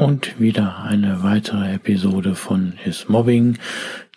Und 0.00 0.40
wieder 0.40 0.78
eine 0.82 1.22
weitere 1.22 1.74
Episode 1.74 2.34
von 2.34 2.72
Is 2.86 3.10
Mobbing. 3.10 3.58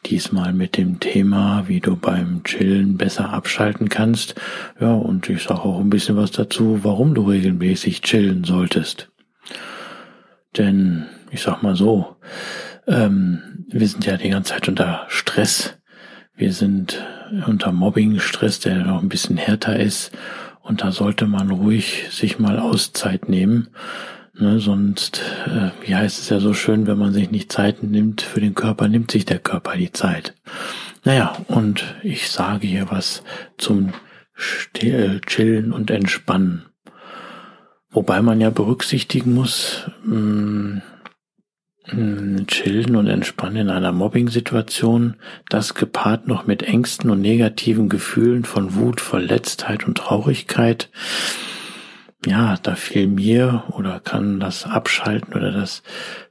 Diesmal 0.05 0.54
mit 0.54 0.78
dem 0.78 1.02
Thema, 1.02 1.66
wie 1.68 1.82
du 1.82 1.98
beim 1.98 2.41
Chillen 2.46 2.96
besser 2.96 3.34
abschalten 3.34 3.90
kannst. 3.90 4.35
Ja, 4.80 4.94
und 4.94 5.30
ich 5.30 5.44
sage 5.44 5.60
auch 5.60 5.82
ein 5.82 5.90
bisschen 5.90 6.16
was 6.16 6.32
dazu, 6.32 6.85
warum 6.85 7.13
du 7.13 7.24
regelmäßig 7.30 8.02
chillen 8.02 8.46
solltest. 8.46 9.12
Denn, 10.55 11.07
ich 11.32 11.41
sag 11.41 11.63
mal 11.63 11.76
so, 11.76 12.16
ähm, 12.88 13.66
wir 13.68 13.85
sind 13.85 14.05
ja 14.05 14.16
die 14.16 14.29
ganze 14.29 14.54
Zeit 14.54 14.70
unter 14.70 15.04
Stress. 15.10 15.77
Wir 16.34 16.54
sind 16.54 17.05
unter 17.46 17.74
Mobbing-Stress, 17.74 18.62
der 18.62 18.85
noch 18.85 19.02
ein 19.02 19.10
bisschen 19.10 19.35
härter 19.35 19.77
ist. 19.77 20.13
Und 20.62 20.82
da 20.82 20.94
sollte 20.94 21.27
man 21.27 21.52
ruhig 21.52 22.07
sich 22.10 22.40
mal 22.40 22.57
Auszeit 22.57 23.27
nehmen 23.27 23.68
Ne, 24.35 24.59
sonst, 24.59 25.21
äh, 25.45 25.70
wie 25.85 25.95
heißt 25.95 26.20
es 26.20 26.29
ja 26.29 26.39
so 26.39 26.53
schön, 26.55 26.87
wenn 26.87 26.98
man 26.98 27.13
sich 27.13 27.29
nicht 27.29 27.51
Zeit 27.51 27.84
nimmt 27.84 28.23
für 28.23 28.41
den 28.41 28.55
Körper, 28.55 28.87
nimmt 28.87 29.12
sich 29.12 29.26
der 29.26 29.37
Körper 29.37 29.77
die 29.77 29.91
Zeit. 29.91 30.34
Naja, 31.03 31.37
und 31.48 31.95
ich 32.01 32.31
sage 32.31 32.65
hier 32.65 32.89
was 32.89 33.23
zum 33.59 33.93
Still, 34.34 35.21
Chillen 35.27 35.71
und 35.71 35.91
Entspannen. 35.91 36.65
Wobei 37.91 38.23
man 38.23 38.41
ja 38.41 38.49
berücksichtigen 38.49 39.35
muss, 39.35 39.91
mh, 40.04 40.81
mh, 41.91 42.45
Chillen 42.48 42.95
und 42.95 43.05
Entspannen 43.05 43.57
in 43.57 43.70
einer 43.70 43.91
Mobbing-Situation, 43.91 45.15
das 45.49 45.76
gepaart 45.76 46.27
noch 46.27 46.48
mit 46.48 46.63
Ängsten 46.63 47.11
und 47.11 47.21
negativen 47.21 47.87
Gefühlen 47.87 48.45
von 48.45 48.73
Wut, 48.73 48.99
Verletztheit 48.99 49.85
und 49.85 49.99
Traurigkeit, 49.99 50.89
ja, 52.26 52.57
da 52.62 52.76
fiel 52.76 53.07
mir 53.07 53.63
oder 53.71 53.99
kann 53.99 54.40
das 54.40 54.66
Abschalten 54.66 55.34
oder 55.34 55.52
das 55.52 55.84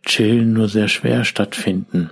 Chillen 0.05 0.53
nur 0.53 0.69
sehr 0.69 0.89
schwer 0.89 1.25
stattfinden. 1.25 2.11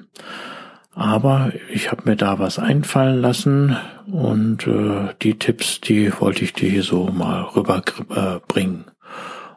Aber 0.95 1.53
ich 1.73 1.91
habe 1.91 2.03
mir 2.05 2.17
da 2.17 2.39
was 2.39 2.58
einfallen 2.58 3.20
lassen 3.20 3.77
und 4.06 4.67
äh, 4.67 5.14
die 5.23 5.39
Tipps, 5.39 5.81
die 5.81 6.12
wollte 6.20 6.45
ich 6.45 6.53
dir 6.53 6.69
hier 6.69 6.83
so 6.83 7.06
mal 7.06 7.42
rüberbringen. 7.42 8.84
Äh, 8.86 8.91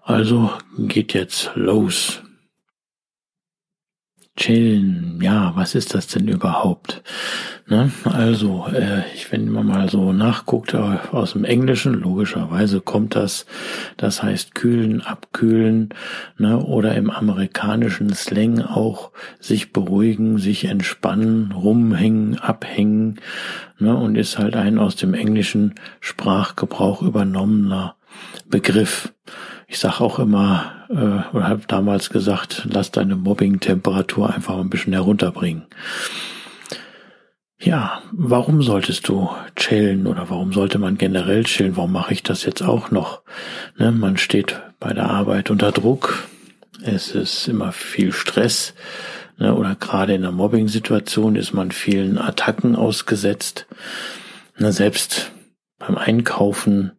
also 0.04 0.52
geht 0.78 1.14
jetzt 1.14 1.52
los. 1.56 2.23
Chillen, 4.36 5.20
ja, 5.22 5.52
was 5.56 5.76
ist 5.76 5.94
das 5.94 6.08
denn 6.08 6.28
überhaupt? 6.28 7.04
Ne? 7.68 7.92
Also, 8.06 8.66
äh, 8.74 9.04
ich, 9.14 9.32
wenn 9.32 9.48
man 9.48 9.68
mal 9.68 9.90
so 9.90 10.12
nachguckt, 10.12 10.74
äh, 10.74 10.98
aus 11.12 11.34
dem 11.34 11.46
Englischen, 11.46 11.94
logischerweise 11.94 12.82
kommt 12.82 13.16
das, 13.16 13.46
das 13.96 14.24
heißt 14.24 14.56
kühlen, 14.56 15.02
abkühlen, 15.02 15.90
ne? 16.40 16.60
oder 16.60 16.96
im 16.96 17.12
amerikanischen 17.12 18.12
Slang 18.16 18.60
auch 18.60 19.12
sich 19.40 19.72
beruhigen, 19.72 20.40
sich 20.40 20.66
entspannen, 20.66 21.52
rumhängen, 21.52 22.40
abhängen, 22.40 23.20
ne? 23.78 23.96
und 23.96 24.16
ist 24.16 24.40
halt 24.40 24.56
ein 24.56 24.80
aus 24.80 24.96
dem 24.96 25.14
englischen 25.14 25.76
Sprachgebrauch 26.00 27.04
übernommener 27.04 27.98
Begriff. 28.50 29.14
Ich 29.68 29.78
sage 29.78 30.02
auch 30.02 30.18
immer, 30.18 30.83
äh, 30.94 31.36
oder 31.36 31.48
habe 31.48 31.64
damals 31.68 32.10
gesagt, 32.10 32.68
lass 32.70 32.92
deine 32.92 33.16
Mobbing-Temperatur 33.16 34.34
einfach 34.34 34.58
ein 34.58 34.70
bisschen 34.70 34.94
herunterbringen. 34.94 35.66
Ja, 37.60 38.02
warum 38.12 38.62
solltest 38.62 39.08
du 39.08 39.30
chillen 39.56 40.06
oder 40.06 40.30
warum 40.30 40.52
sollte 40.52 40.80
man 40.80 40.98
generell 40.98 41.46
chillen? 41.46 41.78
Warum 41.78 41.94
mache 41.94 42.14
ich 42.14 42.22
das 42.22 42.44
jetzt 42.44 42.62
auch 42.62 42.92
noch? 42.92 43.22
Ne, 43.78 43.92
man 43.92 44.18
steht 44.18 44.62
bei 44.80 44.94
der 44.94 45.10
Arbeit 45.10 45.50
unter 45.50 45.72
Druck. 45.72 46.28
Es 46.82 47.12
ist 47.12 47.48
immer 47.48 47.72
viel 47.72 48.12
Stress. 48.12 48.74
Ne, 49.38 49.56
oder 49.56 49.76
gerade 49.76 50.14
in 50.14 50.24
einer 50.24 50.34
Mobbing-Situation 50.34 51.38
ist 51.38 51.54
man 51.54 51.72
vielen 51.72 52.18
Attacken 52.18 52.76
ausgesetzt. 52.76 53.66
Ne, 54.58 54.74
selbst 54.74 55.32
beim 55.80 55.98
Einkaufen 55.98 56.92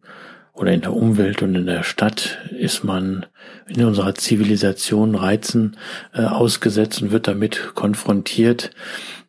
oder 0.55 0.71
in 0.71 0.81
der 0.81 0.93
Umwelt 0.93 1.41
und 1.41 1.53
in 1.53 1.65
der 1.65 1.83
Stadt 1.83 2.39
ist 2.57 2.83
man 2.83 3.25
in 3.67 3.83
unserer 3.83 4.15
Zivilisation 4.15 5.15
Reizen 5.15 5.77
äh, 6.13 6.23
ausgesetzt 6.23 7.01
und 7.01 7.11
wird 7.11 7.27
damit 7.27 7.71
konfrontiert, 7.75 8.71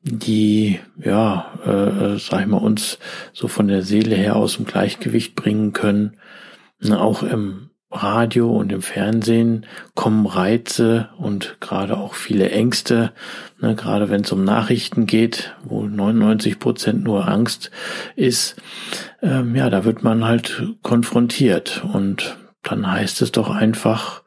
die, 0.03 0.79
ja, 1.03 1.53
äh, 1.67 1.71
äh 2.15 2.19
sag 2.19 2.43
ich 2.43 2.47
mal, 2.47 2.59
uns 2.59 2.99
so 3.33 3.49
von 3.49 3.67
der 3.67 3.83
Seele 3.83 4.15
her 4.15 4.37
aus 4.37 4.57
dem 4.57 4.67
Gleichgewicht 4.67 5.35
bringen 5.35 5.73
können. 5.73 6.17
Auch 6.91 7.23
im 7.23 7.66
Radio 8.03 8.51
und 8.51 8.73
im 8.73 8.83
Fernsehen 8.83 9.67
kommen 9.95 10.27
Reize 10.27 11.09
und 11.19 11.57
gerade 11.61 11.97
auch 11.97 12.15
viele 12.15 12.51
Ängste, 12.51 13.13
ne, 13.61 13.75
gerade 13.75 14.11
wenn 14.11 14.23
es 14.23 14.33
um 14.33 14.45
Nachrichten 14.45 15.07
geht, 15.07 15.55
wo 15.65 15.85
99 15.85 16.59
Prozent 16.59 17.05
nur 17.05 17.29
Angst 17.29 17.71
ist, 18.15 18.57
ähm, 19.23 19.55
ja, 19.55 19.71
da 19.71 19.85
wird 19.85 20.03
man 20.03 20.25
halt 20.25 20.75
konfrontiert. 20.83 21.85
Und 21.93 22.37
dann 22.63 22.91
heißt 22.91 23.23
es 23.23 23.33
doch 23.33 23.51
einfach, 23.51 24.23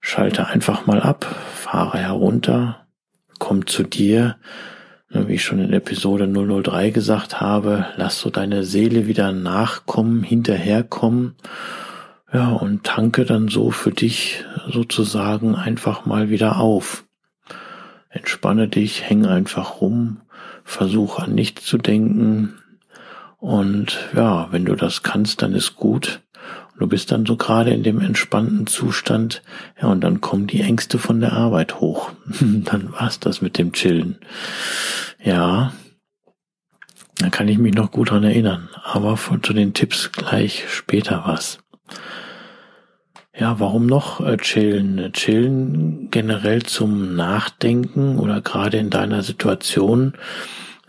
schalte 0.00 0.46
einfach 0.46 0.86
mal 0.86 1.00
ab, 1.00 1.24
fahre 1.54 1.98
herunter, 1.98 2.86
komm 3.38 3.66
zu 3.66 3.82
dir, 3.82 4.36
ne, 5.10 5.28
wie 5.28 5.34
ich 5.34 5.44
schon 5.44 5.58
in 5.58 5.72
Episode 5.72 6.26
003 6.26 6.90
gesagt 6.90 7.40
habe, 7.40 7.86
lass 7.96 8.20
so 8.20 8.30
deine 8.30 8.64
Seele 8.64 9.06
wieder 9.06 9.32
nachkommen, 9.32 10.22
hinterherkommen 10.22 11.36
ja, 12.36 12.50
und 12.50 12.84
tanke 12.84 13.24
dann 13.24 13.48
so 13.48 13.70
für 13.70 13.90
dich 13.90 14.44
sozusagen 14.68 15.54
einfach 15.54 16.04
mal 16.04 16.28
wieder 16.28 16.58
auf. 16.58 17.06
Entspanne 18.10 18.68
dich, 18.68 19.08
häng 19.08 19.24
einfach 19.24 19.80
rum, 19.80 20.20
versuch 20.62 21.18
an 21.18 21.34
nichts 21.34 21.64
zu 21.64 21.78
denken. 21.78 22.58
Und 23.38 23.98
ja, 24.14 24.48
wenn 24.50 24.66
du 24.66 24.74
das 24.74 25.02
kannst, 25.02 25.40
dann 25.40 25.54
ist 25.54 25.76
gut. 25.76 26.20
Du 26.78 26.86
bist 26.86 27.10
dann 27.10 27.24
so 27.24 27.38
gerade 27.38 27.70
in 27.70 27.82
dem 27.82 28.02
entspannten 28.02 28.66
Zustand. 28.66 29.42
Ja, 29.80 29.88
und 29.88 30.02
dann 30.02 30.20
kommen 30.20 30.46
die 30.46 30.60
Ängste 30.60 30.98
von 30.98 31.20
der 31.20 31.32
Arbeit 31.32 31.80
hoch. 31.80 32.10
dann 32.40 32.92
war's 32.92 33.18
das 33.18 33.40
mit 33.40 33.56
dem 33.56 33.72
Chillen. 33.72 34.18
Ja, 35.24 35.72
da 37.16 37.30
kann 37.30 37.48
ich 37.48 37.56
mich 37.56 37.72
noch 37.72 37.90
gut 37.90 38.10
dran 38.10 38.24
erinnern. 38.24 38.68
Aber 38.84 39.16
zu 39.16 39.54
den 39.54 39.72
Tipps 39.72 40.12
gleich 40.12 40.64
später 40.68 41.22
was. 41.24 41.60
Ja, 43.38 43.60
warum 43.60 43.84
noch 43.84 44.20
äh, 44.20 44.38
chillen? 44.38 45.12
Chillen 45.12 46.08
generell 46.10 46.62
zum 46.62 47.14
Nachdenken 47.14 48.18
oder 48.18 48.40
gerade 48.40 48.78
in 48.78 48.88
deiner 48.88 49.22
Situation, 49.22 50.14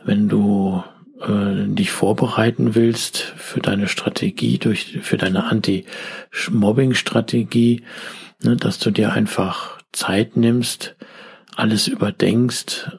wenn 0.06 0.30
du 0.30 0.82
äh, 1.22 1.68
dich 1.68 1.92
vorbereiten 1.92 2.74
willst 2.74 3.18
für 3.18 3.60
deine 3.60 3.90
Strategie, 3.90 4.60
durch, 4.60 5.00
für 5.02 5.18
deine 5.18 5.44
Anti-Mobbing-Strategie, 5.44 7.84
ne, 8.42 8.56
dass 8.56 8.80
du 8.80 8.92
dir 8.92 9.12
einfach 9.12 9.80
Zeit 9.92 10.38
nimmst, 10.38 10.96
alles 11.58 11.90
überdenkst, 11.90 12.92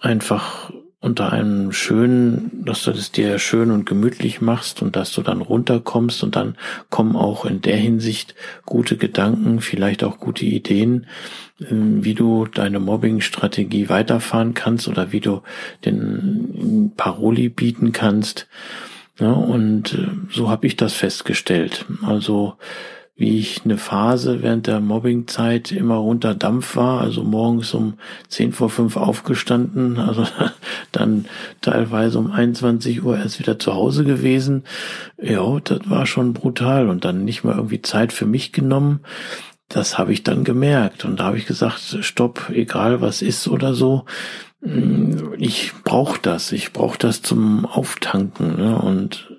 einfach 0.00 0.70
unter 1.00 1.32
einem 1.32 1.72
schönen, 1.72 2.64
dass 2.64 2.84
du 2.84 2.90
das 2.90 3.12
dir 3.12 3.38
schön 3.38 3.70
und 3.70 3.84
gemütlich 3.84 4.40
machst 4.40 4.80
und 4.82 4.96
dass 4.96 5.12
du 5.12 5.22
dann 5.22 5.42
runterkommst 5.42 6.22
und 6.22 6.36
dann 6.36 6.56
kommen 6.88 7.16
auch 7.16 7.44
in 7.44 7.60
der 7.60 7.76
Hinsicht 7.76 8.34
gute 8.64 8.96
Gedanken, 8.96 9.60
vielleicht 9.60 10.02
auch 10.02 10.18
gute 10.18 10.46
Ideen, 10.46 11.06
ähm, 11.60 12.02
wie 12.04 12.14
du 12.14 12.46
deine 12.46 12.80
Mobbing-Strategie 12.80 13.88
weiterfahren 13.88 14.54
kannst 14.54 14.88
oder 14.88 15.12
wie 15.12 15.20
du 15.20 15.42
den, 15.84 16.92
Paroli 16.96 17.50
bieten 17.50 17.92
kannst. 17.92 18.48
Ja, 19.18 19.32
und 19.32 19.94
äh, 19.94 20.08
so 20.30 20.48
habe 20.48 20.66
ich 20.66 20.76
das 20.76 20.94
festgestellt. 20.94 21.84
Also 22.02 22.54
wie 23.16 23.38
ich 23.38 23.64
eine 23.64 23.78
Phase 23.78 24.42
während 24.42 24.66
der 24.66 24.80
Mobbingzeit 24.80 25.72
immer 25.72 26.02
unter 26.02 26.34
Dampf 26.34 26.76
war, 26.76 27.00
also 27.00 27.24
morgens 27.24 27.72
um 27.72 27.94
zehn 28.28 28.52
vor 28.52 28.68
fünf 28.68 28.98
aufgestanden, 28.98 29.98
also 29.98 30.26
dann 30.92 31.24
teilweise 31.62 32.18
um 32.18 32.30
21 32.30 33.02
Uhr 33.02 33.16
erst 33.16 33.38
wieder 33.38 33.58
zu 33.58 33.74
Hause 33.74 34.04
gewesen. 34.04 34.64
Ja, 35.20 35.58
das 35.60 35.80
war 35.88 36.04
schon 36.04 36.34
brutal 36.34 36.90
und 36.90 37.06
dann 37.06 37.24
nicht 37.24 37.42
mal 37.42 37.56
irgendwie 37.56 37.80
Zeit 37.80 38.12
für 38.12 38.26
mich 38.26 38.52
genommen. 38.52 39.00
Das 39.68 39.96
habe 39.98 40.12
ich 40.12 40.22
dann 40.22 40.44
gemerkt 40.44 41.06
und 41.06 41.18
da 41.18 41.24
habe 41.24 41.38
ich 41.38 41.46
gesagt, 41.46 41.98
stopp, 42.00 42.50
egal 42.50 43.00
was 43.00 43.22
ist 43.22 43.48
oder 43.48 43.74
so, 43.74 44.04
hm, 44.62 45.32
ich 45.38 45.72
brauche 45.84 46.20
das, 46.20 46.52
ich 46.52 46.74
brauche 46.74 46.98
das 46.98 47.22
zum 47.22 47.64
Auftanken 47.64 48.56
ne? 48.56 48.78
und 48.78 49.32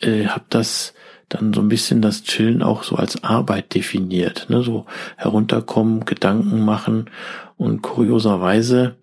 äh, 0.00 0.26
habe 0.26 0.44
das 0.50 0.94
dann 1.30 1.54
so 1.54 1.60
ein 1.62 1.68
bisschen 1.68 2.02
das 2.02 2.24
Chillen 2.24 2.62
auch 2.62 2.82
so 2.82 2.96
als 2.96 3.24
Arbeit 3.24 3.74
definiert, 3.74 4.46
ne? 4.50 4.62
so 4.62 4.84
herunterkommen, 5.16 6.04
Gedanken 6.04 6.64
machen 6.64 7.08
und 7.56 7.82
kurioserweise 7.82 8.96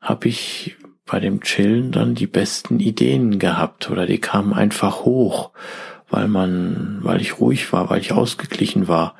habe 0.00 0.28
ich 0.28 0.76
bei 1.06 1.20
dem 1.20 1.42
Chillen 1.42 1.92
dann 1.92 2.14
die 2.14 2.26
besten 2.26 2.80
Ideen 2.80 3.38
gehabt 3.38 3.90
oder 3.90 4.06
die 4.06 4.18
kamen 4.18 4.52
einfach 4.52 5.04
hoch, 5.04 5.50
weil 6.08 6.28
man, 6.28 6.98
weil 7.02 7.20
ich 7.20 7.40
ruhig 7.40 7.72
war, 7.72 7.90
weil 7.90 8.00
ich 8.00 8.12
ausgeglichen 8.12 8.88
war. 8.88 9.14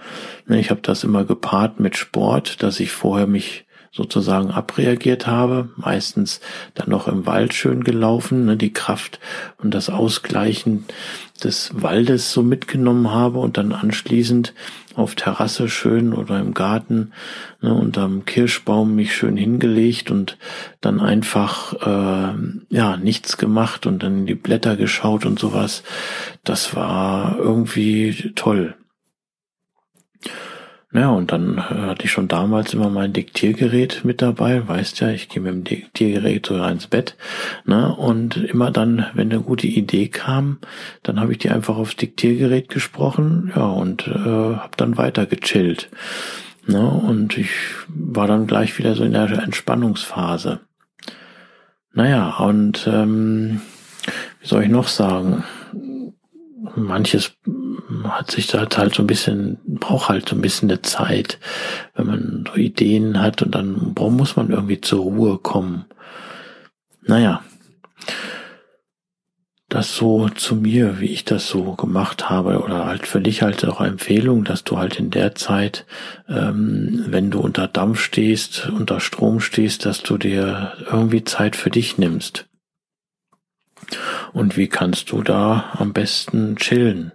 Ne, 0.47 0.59
ich 0.61 0.71
habe 0.71 0.81
das 0.83 1.05
immer 1.05 1.25
gepaart 1.25 1.81
mit 1.81 1.97
Sport, 1.97 2.62
dass 2.62 2.81
ich 2.81 2.91
vorher 2.91 3.27
mich 3.27 3.67
sozusagen 3.93 4.50
abreagiert 4.50 5.26
habe, 5.26 5.70
meistens 5.76 6.40
dann 6.75 6.90
noch 6.90 7.08
im 7.08 7.26
Wald 7.26 7.55
schön 7.55 7.85
gelaufen, 7.85 8.44
ne, 8.44 8.56
die 8.56 8.73
Kraft 8.73 9.20
und 9.58 9.75
das 9.75 9.90
Ausgleichen 9.90 10.85
des 11.43 11.70
Waldes 11.75 12.32
so 12.32 12.43
mitgenommen 12.43 13.11
habe 13.11 13.38
und 13.38 13.56
dann 13.56 13.73
anschließend 13.73 14.55
auf 14.94 15.14
Terrasse 15.14 15.69
schön 15.69 16.12
oder 16.12 16.40
im 16.40 16.55
Garten 16.55 17.12
ne, 17.61 17.73
unterm 17.73 18.25
Kirschbaum 18.25 18.94
mich 18.96 19.14
schön 19.14 19.37
hingelegt 19.37 20.11
und 20.11 20.38
dann 20.81 21.00
einfach 21.00 21.73
äh, 21.75 22.34
ja 22.70 22.96
nichts 22.96 23.37
gemacht 23.37 23.87
und 23.87 24.02
dann 24.02 24.19
in 24.19 24.26
die 24.26 24.34
Blätter 24.34 24.76
geschaut 24.76 25.25
und 25.25 25.38
sowas. 25.38 25.84
Das 26.44 26.75
war 26.75 27.38
irgendwie 27.38 28.32
toll. 28.34 28.75
Ja, 30.90 31.11
und 31.11 31.32
dann 31.32 31.58
äh, 31.58 31.61
hatte 31.61 32.06
ich 32.06 32.12
schon 32.12 32.29
damals 32.29 32.73
immer 32.73 32.88
mein 32.88 33.12
Diktiergerät 33.12 34.05
mit 34.05 34.23
dabei. 34.23 34.67
Weißt 34.67 35.00
ja, 35.00 35.11
ich 35.11 35.29
gehe 35.29 35.43
mit 35.43 35.52
dem 35.52 35.64
Diktiergerät 35.64 36.46
sogar 36.46 36.70
ins 36.70 36.87
Bett. 36.87 37.17
Ne? 37.67 37.94
Und 37.94 38.38
immer 38.38 38.70
dann, 38.70 39.06
wenn 39.12 39.31
eine 39.31 39.43
gute 39.43 39.67
Idee 39.67 40.08
kam, 40.08 40.58
dann 41.02 41.20
habe 41.20 41.32
ich 41.32 41.38
die 41.38 41.50
einfach 41.50 41.76
aufs 41.76 41.96
Diktiergerät 41.96 42.70
gesprochen. 42.70 43.52
Ja, 43.55 43.67
und 43.67 44.08
äh, 44.08 44.14
habe 44.14 44.76
dann 44.79 44.96
weiter 44.96 45.26
gechillt. 45.26 45.90
Ne? 46.67 46.88
Und 46.88 47.37
ich 47.37 47.50
war 47.88 48.26
dann 48.26 48.46
gleich 48.46 48.79
wieder 48.79 48.94
so 48.94 49.05
in 49.05 49.12
der 49.12 49.31
Entspannungsphase. 49.31 50.61
Naja, 51.93 52.38
und 52.38 52.88
ähm, 52.91 53.61
wie 54.41 54.46
soll 54.46 54.62
ich 54.62 54.70
noch 54.70 54.88
sagen? 54.88 55.44
manches 56.76 57.32
hat 58.05 58.31
sich 58.31 58.46
da 58.46 58.67
halt 58.76 58.94
so 58.94 59.02
ein 59.02 59.06
bisschen, 59.06 59.58
braucht 59.67 60.08
halt 60.08 60.29
so 60.29 60.37
ein 60.37 60.43
bisschen 60.43 60.70
eine 60.70 60.82
Zeit, 60.82 61.38
wenn 61.94 62.06
man 62.06 62.44
so 62.46 62.55
Ideen 62.55 63.20
hat 63.20 63.43
und 63.43 63.55
dann 63.55 63.94
muss 63.94 64.37
man 64.37 64.50
irgendwie 64.50 64.81
zur 64.81 65.00
Ruhe 65.00 65.38
kommen. 65.38 65.87
Naja, 67.02 67.43
das 69.69 69.96
so 69.96 70.29
zu 70.31 70.56
mir, 70.56 70.99
wie 70.99 71.11
ich 71.12 71.25
das 71.25 71.49
so 71.49 71.75
gemacht 71.75 72.31
habe, 72.31 72.62
oder 72.62 72.87
halt 72.87 73.06
für 73.06 73.20
dich 73.20 73.43
halt 73.43 73.64
auch 73.67 73.82
Empfehlung, 73.82 74.44
dass 74.44 74.64
du 74.64 74.79
halt 74.79 74.99
in 74.99 75.11
der 75.11 75.34
Zeit, 75.34 75.84
ähm, 76.29 77.05
wenn 77.08 77.31
du 77.31 77.41
unter 77.41 77.69
Dampf 77.69 78.00
stehst, 78.00 78.69
unter 78.70 79.00
Strom 79.00 79.41
stehst, 79.41 79.84
dass 79.84 80.02
du 80.02 80.17
dir 80.17 80.73
irgendwie 80.91 81.25
Zeit 81.25 81.55
für 81.55 81.70
dich 81.70 81.99
nimmst. 81.99 82.46
Und 84.32 84.56
wie 84.56 84.69
kannst 84.69 85.12
du 85.12 85.23
da 85.23 85.73
am 85.79 85.93
besten 85.93 86.56
chillen? 86.56 87.12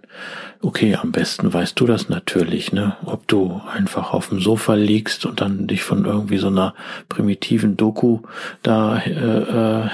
Okay, 0.64 0.96
am 0.96 1.12
besten 1.12 1.52
weißt 1.52 1.78
du 1.78 1.84
das 1.84 2.08
natürlich, 2.08 2.72
ne? 2.72 2.96
Ob 3.04 3.28
du 3.28 3.60
einfach 3.70 4.14
auf 4.14 4.30
dem 4.30 4.40
Sofa 4.40 4.72
liegst 4.72 5.26
und 5.26 5.42
dann 5.42 5.66
dich 5.66 5.82
von 5.82 6.06
irgendwie 6.06 6.38
so 6.38 6.46
einer 6.46 6.72
primitiven 7.10 7.76
Doku 7.76 8.20
da 8.62 8.96
äh, 8.96 9.82
äh, 9.82 9.90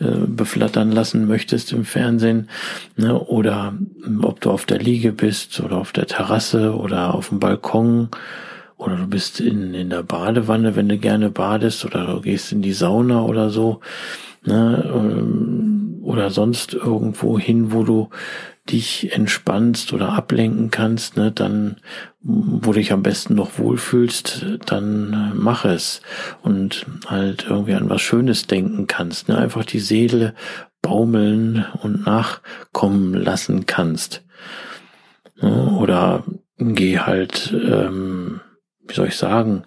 beflattern 0.26 0.90
lassen 0.90 1.28
möchtest 1.28 1.72
im 1.72 1.84
Fernsehen, 1.84 2.48
ne? 2.96 3.16
Oder 3.16 3.74
ob 4.22 4.40
du 4.40 4.50
auf 4.50 4.66
der 4.66 4.80
Liege 4.80 5.12
bist 5.12 5.60
oder 5.60 5.76
auf 5.76 5.92
der 5.92 6.08
Terrasse 6.08 6.74
oder 6.74 7.14
auf 7.14 7.28
dem 7.28 7.38
Balkon 7.38 8.08
oder 8.76 8.96
du 8.96 9.06
bist 9.06 9.38
in, 9.38 9.74
in 9.74 9.90
der 9.90 10.02
Badewanne, 10.02 10.74
wenn 10.74 10.88
du 10.88 10.98
gerne 10.98 11.30
badest, 11.30 11.84
oder 11.84 12.04
du 12.04 12.20
gehst 12.20 12.50
in 12.50 12.62
die 12.62 12.72
Sauna 12.72 13.22
oder 13.22 13.48
so, 13.48 13.78
ne? 14.44 14.90
Ähm, 14.92 15.73
oder 16.04 16.30
sonst 16.30 16.74
irgendwo 16.74 17.38
hin, 17.38 17.72
wo 17.72 17.82
du 17.82 18.10
dich 18.70 19.12
entspannst 19.12 19.92
oder 19.92 20.12
ablenken 20.12 20.70
kannst, 20.70 21.16
ne, 21.16 21.30
dann, 21.32 21.76
wo 22.20 22.72
du 22.72 22.78
dich 22.78 22.92
am 22.92 23.02
besten 23.02 23.34
noch 23.34 23.58
wohlfühlst, 23.58 24.46
dann 24.64 25.32
mach 25.34 25.64
es 25.64 26.00
und 26.42 26.86
halt 27.06 27.46
irgendwie 27.48 27.74
an 27.74 27.90
was 27.90 28.00
Schönes 28.00 28.46
denken 28.46 28.86
kannst, 28.86 29.28
ne, 29.28 29.36
einfach 29.36 29.64
die 29.64 29.80
Seele 29.80 30.34
baumeln 30.80 31.66
und 31.82 32.06
nachkommen 32.06 33.14
lassen 33.14 33.66
kannst. 33.66 34.22
Ne, 35.40 35.76
oder 35.78 36.24
geh 36.58 36.98
halt 36.98 37.52
ähm, 37.52 38.40
wie 38.86 38.94
soll 38.94 39.08
ich 39.08 39.16
sagen, 39.16 39.64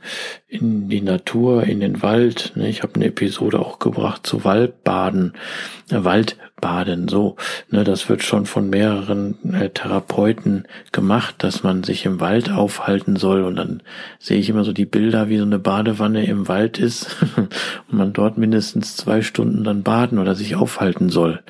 in 0.47 0.89
die 0.89 1.01
Natur, 1.01 1.63
in 1.63 1.79
den 1.79 2.01
Wald. 2.01 2.53
Ne? 2.55 2.69
Ich 2.69 2.83
habe 2.83 2.95
eine 2.95 3.05
Episode 3.05 3.59
auch 3.59 3.79
gebracht 3.79 4.25
zu 4.27 4.43
Waldbaden, 4.43 5.33
äh, 5.89 6.03
Waldbaden, 6.03 7.07
so. 7.07 7.35
Ne? 7.69 7.83
Das 7.83 8.09
wird 8.09 8.23
schon 8.23 8.45
von 8.45 8.69
mehreren 8.69 9.53
äh, 9.53 9.69
Therapeuten 9.69 10.67
gemacht, 10.91 11.35
dass 11.39 11.63
man 11.63 11.83
sich 11.83 12.05
im 12.05 12.19
Wald 12.19 12.51
aufhalten 12.51 13.15
soll. 13.15 13.43
Und 13.43 13.55
dann 13.55 13.81
sehe 14.19 14.37
ich 14.37 14.49
immer 14.49 14.63
so 14.63 14.73
die 14.73 14.85
Bilder, 14.85 15.29
wie 15.29 15.37
so 15.37 15.45
eine 15.45 15.59
Badewanne 15.59 16.25
im 16.25 16.47
Wald 16.47 16.77
ist 16.77 17.15
und 17.35 17.97
man 17.97 18.13
dort 18.13 18.37
mindestens 18.37 18.95
zwei 18.95 19.21
Stunden 19.21 19.63
dann 19.63 19.83
baden 19.83 20.19
oder 20.19 20.35
sich 20.35 20.55
aufhalten 20.55 21.09
soll. 21.09 21.41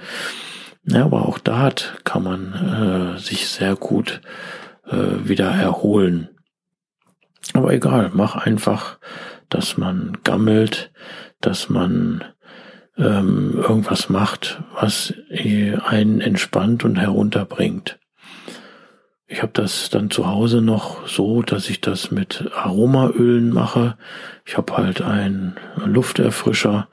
Ja, 0.86 1.04
aber 1.04 1.28
auch 1.28 1.38
dort 1.38 2.00
kann 2.06 2.24
man 2.24 3.16
äh, 3.16 3.20
sich 3.20 3.50
sehr 3.50 3.76
gut 3.76 4.22
äh, 4.90 5.28
wieder 5.28 5.50
erholen. 5.50 6.30
Aber 7.56 7.74
egal, 7.74 8.12
mach 8.14 8.36
einfach, 8.36 8.98
dass 9.50 9.78
man 9.78 10.18
gammelt, 10.24 10.92
dass 11.42 11.70
man 11.70 12.24
ähm, 12.98 13.54
irgendwas 13.56 14.10
macht, 14.10 14.62
was 14.74 15.14
einen 15.86 16.22
entspannt 16.22 16.84
und 16.84 16.98
herunterbringt. 16.98 18.00
Ich 19.30 19.42
habe 19.42 19.52
das 19.54 19.90
dann 19.90 20.10
zu 20.10 20.28
Hause 20.28 20.62
noch 20.62 21.06
so, 21.06 21.42
dass 21.42 21.70
ich 21.70 21.82
das 21.82 22.12
mit 22.12 22.50
Aromaölen 22.56 23.50
mache. 23.50 23.98
Ich 24.46 24.56
habe 24.56 24.78
halt 24.78 25.02
einen 25.02 25.58
Lufterfrischer. 25.86 26.88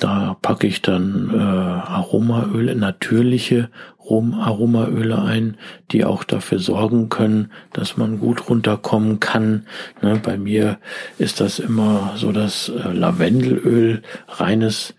Da 0.00 0.36
packe 0.40 0.66
ich 0.66 0.80
dann 0.80 1.30
äh, 1.32 1.38
Aromaöle, 1.38 2.74
natürliche 2.74 3.68
Aromaöle 4.10 5.20
ein, 5.22 5.58
die 5.90 6.04
auch 6.04 6.24
dafür 6.24 6.58
sorgen 6.58 7.08
können, 7.08 7.52
dass 7.72 7.96
man 7.96 8.18
gut 8.18 8.48
runterkommen 8.48 9.20
kann. 9.20 9.66
Ne, 10.00 10.18
bei 10.22 10.38
mir 10.38 10.78
ist 11.18 11.40
das 11.40 11.58
immer 11.58 12.14
so 12.16 12.32
das 12.32 12.70
äh, 12.70 12.92
Lavendelöl, 12.92 14.02
reines 14.28 14.94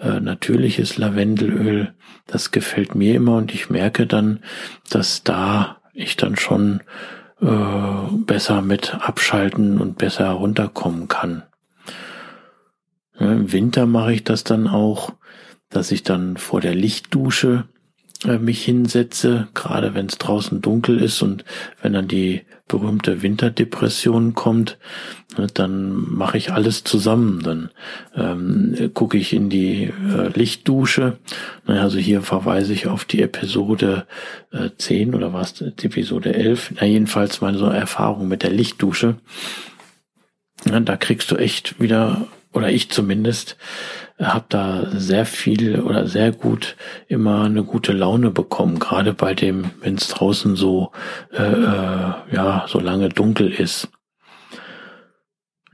äh, 0.00 0.20
natürliches 0.20 0.96
Lavendelöl. 0.96 1.94
Das 2.26 2.52
gefällt 2.52 2.94
mir 2.94 3.16
immer 3.16 3.36
und 3.36 3.52
ich 3.52 3.68
merke 3.68 4.06
dann, 4.06 4.40
dass 4.90 5.24
da 5.24 5.81
ich 5.92 6.16
dann 6.16 6.36
schon 6.36 6.80
äh, 7.40 8.16
besser 8.26 8.62
mit 8.62 8.94
abschalten 8.94 9.80
und 9.80 9.98
besser 9.98 10.30
runterkommen 10.30 11.08
kann. 11.08 11.42
Im 13.18 13.52
Winter 13.52 13.86
mache 13.86 14.14
ich 14.14 14.24
das 14.24 14.44
dann 14.44 14.66
auch, 14.66 15.12
dass 15.68 15.92
ich 15.92 16.02
dann 16.02 16.36
vor 16.36 16.60
der 16.60 16.74
Lichtdusche 16.74 17.64
mich 18.24 18.64
hinsetze, 18.64 19.48
gerade 19.54 19.94
wenn 19.94 20.06
es 20.06 20.18
draußen 20.18 20.60
dunkel 20.60 21.00
ist 21.00 21.22
und 21.22 21.44
wenn 21.82 21.92
dann 21.92 22.08
die 22.08 22.42
berühmte 22.68 23.22
Winterdepression 23.22 24.34
kommt, 24.34 24.78
ne, 25.36 25.46
dann 25.52 25.92
mache 25.92 26.38
ich 26.38 26.52
alles 26.52 26.84
zusammen. 26.84 27.42
Dann 27.42 27.70
ähm, 28.14 28.90
gucke 28.94 29.18
ich 29.18 29.32
in 29.32 29.50
die 29.50 29.84
äh, 29.84 30.28
Lichtdusche. 30.34 31.18
Also 31.66 31.98
hier 31.98 32.22
verweise 32.22 32.72
ich 32.72 32.86
auf 32.86 33.04
die 33.04 33.22
Episode 33.22 34.06
äh, 34.52 34.70
10 34.76 35.14
oder 35.14 35.32
was, 35.32 35.60
Episode 35.60 36.34
11. 36.34 36.74
Na, 36.80 36.86
jedenfalls 36.86 37.40
meine 37.40 37.58
so 37.58 37.66
Erfahrung 37.66 38.28
mit 38.28 38.42
der 38.42 38.50
Lichtdusche. 38.50 39.16
Ja, 40.64 40.80
da 40.80 40.96
kriegst 40.96 41.30
du 41.30 41.36
echt 41.36 41.80
wieder, 41.80 42.26
oder 42.52 42.70
ich 42.70 42.90
zumindest, 42.90 43.56
habe 44.24 44.46
da 44.48 44.86
sehr 44.92 45.26
viel 45.26 45.80
oder 45.80 46.06
sehr 46.06 46.32
gut 46.32 46.76
immer 47.08 47.44
eine 47.44 47.64
gute 47.64 47.92
Laune 47.92 48.30
bekommen, 48.30 48.78
gerade 48.78 49.14
bei 49.14 49.34
dem, 49.34 49.70
wenn 49.80 49.96
es 49.96 50.08
draußen 50.08 50.56
so 50.56 50.92
äh, 51.32 51.42
äh, 51.42 52.12
ja 52.30 52.64
so 52.68 52.78
lange 52.80 53.08
dunkel 53.08 53.50
ist. 53.52 53.88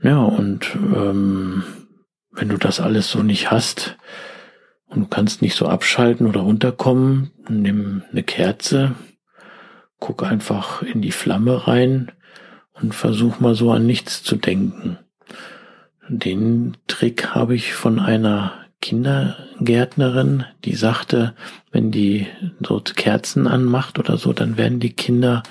Ja 0.01 0.19
und 0.19 0.75
ähm, 0.75 1.63
wenn 2.31 2.49
du 2.49 2.57
das 2.57 2.79
alles 2.79 3.11
so 3.11 3.21
nicht 3.21 3.51
hast 3.51 3.97
und 4.87 5.01
du 5.01 5.07
kannst 5.07 5.41
nicht 5.41 5.55
so 5.55 5.67
abschalten 5.67 6.25
oder 6.25 6.41
runterkommen, 6.41 7.31
nimm 7.49 8.03
eine 8.11 8.23
Kerze, 8.23 8.95
guck 9.99 10.23
einfach 10.23 10.81
in 10.81 11.01
die 11.01 11.11
Flamme 11.11 11.67
rein 11.67 12.11
und 12.73 12.95
versuch 12.95 13.39
mal 13.39 13.55
so 13.55 13.71
an 13.71 13.85
nichts 13.85 14.23
zu 14.23 14.35
denken. 14.35 14.97
Den 16.11 16.75
Trick 16.87 17.35
habe 17.35 17.53
ich 17.53 17.73
von 17.73 17.99
einer 17.99 18.53
Kindergärtnerin, 18.81 20.45
die 20.65 20.73
sagte, 20.73 21.35
wenn 21.71 21.91
die 21.91 22.25
so 22.65 22.81
Kerzen 22.81 23.45
anmacht 23.45 23.99
oder 23.99 24.17
so, 24.17 24.33
dann 24.33 24.57
werden 24.57 24.79
die 24.79 24.93
Kinder 24.93 25.43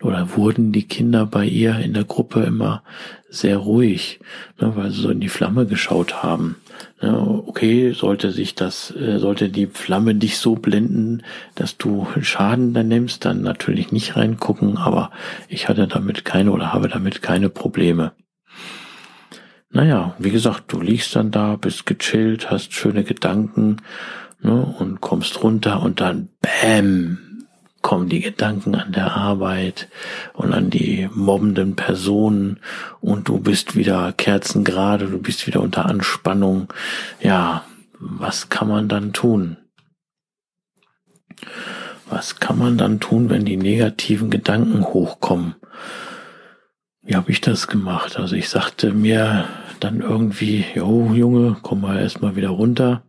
oder 0.00 0.36
wurden 0.36 0.70
die 0.70 0.86
Kinder 0.86 1.26
bei 1.26 1.46
ihr 1.46 1.80
in 1.80 1.94
der 1.94 2.04
Gruppe 2.04 2.44
immer 2.44 2.84
sehr 3.28 3.56
ruhig, 3.56 4.20
ne, 4.60 4.76
weil 4.76 4.92
sie 4.92 5.00
so 5.00 5.10
in 5.10 5.18
die 5.18 5.28
Flamme 5.28 5.66
geschaut 5.66 6.22
haben. 6.22 6.56
Ne, 7.02 7.18
okay, 7.46 7.92
sollte 7.92 8.30
sich 8.30 8.54
das, 8.54 8.94
äh, 8.94 9.18
sollte 9.18 9.48
die 9.48 9.66
Flamme 9.66 10.14
dich 10.14 10.38
so 10.38 10.54
blenden, 10.54 11.24
dass 11.56 11.76
du 11.76 12.06
Schaden 12.20 12.72
dann 12.72 12.86
nimmst, 12.86 13.24
dann 13.24 13.42
natürlich 13.42 13.90
nicht 13.90 14.16
reingucken, 14.16 14.76
aber 14.76 15.10
ich 15.48 15.68
hatte 15.68 15.88
damit 15.88 16.24
keine 16.24 16.52
oder 16.52 16.72
habe 16.72 16.88
damit 16.88 17.20
keine 17.20 17.48
Probleme. 17.48 18.12
Naja, 19.74 20.14
wie 20.20 20.30
gesagt, 20.30 20.72
du 20.72 20.80
liegst 20.80 21.16
dann 21.16 21.32
da, 21.32 21.56
bist 21.56 21.84
gechillt, 21.84 22.48
hast 22.48 22.72
schöne 22.72 23.02
Gedanken 23.02 23.78
ne, 24.40 24.64
und 24.78 25.00
kommst 25.00 25.42
runter 25.42 25.82
und 25.82 26.00
dann 26.00 26.28
bäm, 26.40 27.48
kommen 27.82 28.08
die 28.08 28.20
Gedanken 28.20 28.76
an 28.76 28.92
der 28.92 29.16
Arbeit 29.16 29.88
und 30.32 30.52
an 30.52 30.70
die 30.70 31.10
mobbenden 31.12 31.74
Personen 31.74 32.60
und 33.00 33.26
du 33.26 33.40
bist 33.40 33.74
wieder 33.74 34.12
kerzengerade, 34.12 35.08
du 35.08 35.20
bist 35.20 35.48
wieder 35.48 35.60
unter 35.60 35.86
Anspannung. 35.86 36.72
Ja, 37.20 37.64
was 37.98 38.50
kann 38.50 38.68
man 38.68 38.88
dann 38.88 39.12
tun? 39.12 39.56
Was 42.08 42.38
kann 42.38 42.58
man 42.58 42.78
dann 42.78 43.00
tun, 43.00 43.28
wenn 43.28 43.44
die 43.44 43.56
negativen 43.56 44.30
Gedanken 44.30 44.84
hochkommen? 44.84 45.56
Wie 47.02 47.16
habe 47.16 47.32
ich 47.32 47.40
das 47.40 47.66
gemacht? 47.66 48.16
Also 48.18 48.36
ich 48.36 48.48
sagte 48.48 48.92
mir 48.92 49.46
dann 49.84 50.00
irgendwie, 50.00 50.64
jo 50.74 51.12
Junge, 51.12 51.56
komm 51.60 51.82
mal 51.82 52.00
erstmal 52.00 52.36
wieder 52.36 52.48
runter. 52.48 53.02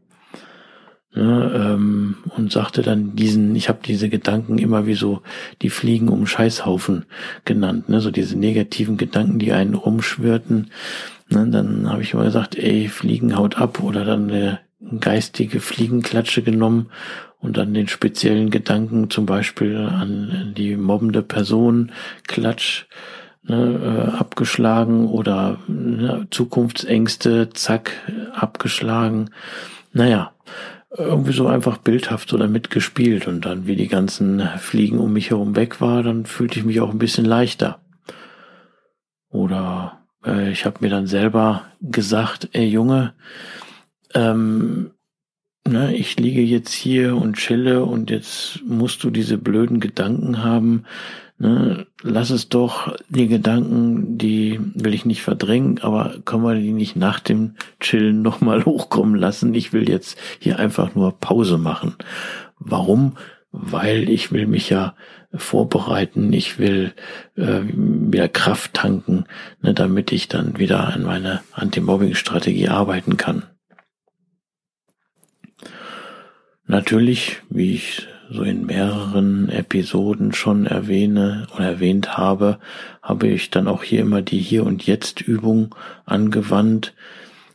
Ne, 1.17 1.49
ähm, 1.55 2.17
und 2.35 2.51
sagte 2.51 2.81
dann 2.81 3.15
diesen, 3.15 3.55
ich 3.55 3.69
habe 3.69 3.79
diese 3.85 4.09
Gedanken 4.09 4.57
immer 4.57 4.85
wie 4.85 4.95
so 4.95 5.21
die 5.61 5.69
Fliegen 5.69 6.09
um 6.09 6.27
Scheißhaufen 6.27 7.05
genannt, 7.45 7.87
ne, 7.87 8.01
so 8.01 8.11
diese 8.11 8.37
negativen 8.37 8.97
Gedanken, 8.97 9.39
die 9.39 9.53
einen 9.53 9.75
rumschwirrten. 9.75 10.71
Ne, 11.29 11.47
dann 11.49 11.89
habe 11.89 12.01
ich 12.01 12.13
immer 12.13 12.25
gesagt, 12.25 12.57
ey, 12.57 12.89
Fliegen 12.89 13.37
haut 13.37 13.57
ab 13.57 13.81
oder 13.81 14.03
dann 14.03 14.29
eine 14.29 14.59
geistige 14.99 15.61
Fliegenklatsche 15.61 16.41
genommen 16.41 16.87
und 17.39 17.55
dann 17.55 17.73
den 17.73 17.87
speziellen 17.87 18.49
Gedanken 18.49 19.09
zum 19.09 19.25
Beispiel 19.25 19.77
an 19.77 20.53
die 20.57 20.75
mobbende 20.75 21.21
Person, 21.21 21.93
Klatsch, 22.27 22.87
ne, 23.47 24.11
äh, 24.13 24.17
abgeschlagen 24.17 25.07
oder 25.07 25.57
ne, 25.67 26.27
Zukunftsängste, 26.31 27.49
zack, 27.51 27.91
abgeschlagen. 28.33 29.29
Naja, 29.93 30.31
irgendwie 30.97 31.33
so 31.33 31.47
einfach 31.47 31.77
bildhaft 31.77 32.33
oder 32.33 32.47
mitgespielt 32.47 33.27
und 33.27 33.45
dann, 33.45 33.67
wie 33.67 33.75
die 33.75 33.87
ganzen 33.87 34.41
Fliegen 34.57 34.99
um 34.99 35.13
mich 35.13 35.31
herum 35.31 35.55
weg 35.55 35.81
war, 35.81 36.03
dann 36.03 36.25
fühlte 36.25 36.59
ich 36.59 36.65
mich 36.65 36.79
auch 36.81 36.91
ein 36.91 36.99
bisschen 36.99 37.25
leichter. 37.25 37.79
Oder 39.29 39.99
äh, 40.25 40.51
ich 40.51 40.65
habe 40.65 40.77
mir 40.79 40.89
dann 40.89 41.07
selber 41.07 41.65
gesagt, 41.81 42.49
ey 42.53 42.65
Junge, 42.65 43.13
ähm, 44.13 44.91
ne, 45.67 45.95
ich 45.95 46.17
liege 46.17 46.41
jetzt 46.41 46.73
hier 46.73 47.17
und 47.17 47.35
chille 47.35 47.83
und 47.83 48.09
jetzt 48.09 48.61
musst 48.65 49.03
du 49.03 49.09
diese 49.09 49.37
blöden 49.37 49.79
Gedanken 49.79 50.43
haben, 50.43 50.85
Ne, 51.37 51.85
lass 52.01 52.29
es 52.29 52.47
doch 52.47 52.95
die 53.09 53.27
Gedanken, 53.27 54.17
die 54.17 54.57
will 54.73 54.93
ich 54.93 55.05
nicht 55.05 55.21
verdrängen, 55.21 55.79
aber 55.81 56.15
können 56.23 56.43
wir 56.43 56.55
die 56.55 56.71
nicht 56.71 56.95
nach 56.95 57.19
dem 57.19 57.55
Chillen 57.81 58.21
nochmal 58.21 58.63
hochkommen 58.65 59.15
lassen? 59.15 59.53
Ich 59.53 59.73
will 59.73 59.89
jetzt 59.89 60.17
hier 60.39 60.59
einfach 60.59 60.95
nur 60.95 61.11
Pause 61.19 61.57
machen. 61.57 61.95
Warum? 62.57 63.17
Weil 63.51 64.09
ich 64.09 64.31
will 64.31 64.47
mich 64.47 64.69
ja 64.69 64.95
vorbereiten, 65.33 66.31
ich 66.31 66.57
will 66.57 66.93
äh, 67.35 67.61
wieder 67.65 68.29
Kraft 68.29 68.73
tanken, 68.73 69.25
ne, 69.61 69.73
damit 69.73 70.13
ich 70.13 70.29
dann 70.29 70.57
wieder 70.57 70.87
an 70.87 71.03
meine 71.03 71.41
Anti-Mobbing-Strategie 71.51 72.69
arbeiten 72.69 73.17
kann. 73.17 73.43
Natürlich, 76.65 77.41
wie 77.49 77.75
ich 77.75 78.07
so 78.29 78.43
in 78.43 78.65
mehreren 78.65 79.49
Episoden 79.49 80.33
schon 80.33 80.65
erwähne 80.65 81.47
oder 81.55 81.65
erwähnt 81.65 82.17
habe, 82.17 82.59
habe 83.01 83.27
ich 83.27 83.49
dann 83.49 83.67
auch 83.67 83.83
hier 83.83 84.01
immer 84.01 84.21
die 84.21 84.39
Hier 84.39 84.65
und 84.65 84.85
Jetzt 84.85 85.21
Übung 85.21 85.75
angewandt. 86.05 86.93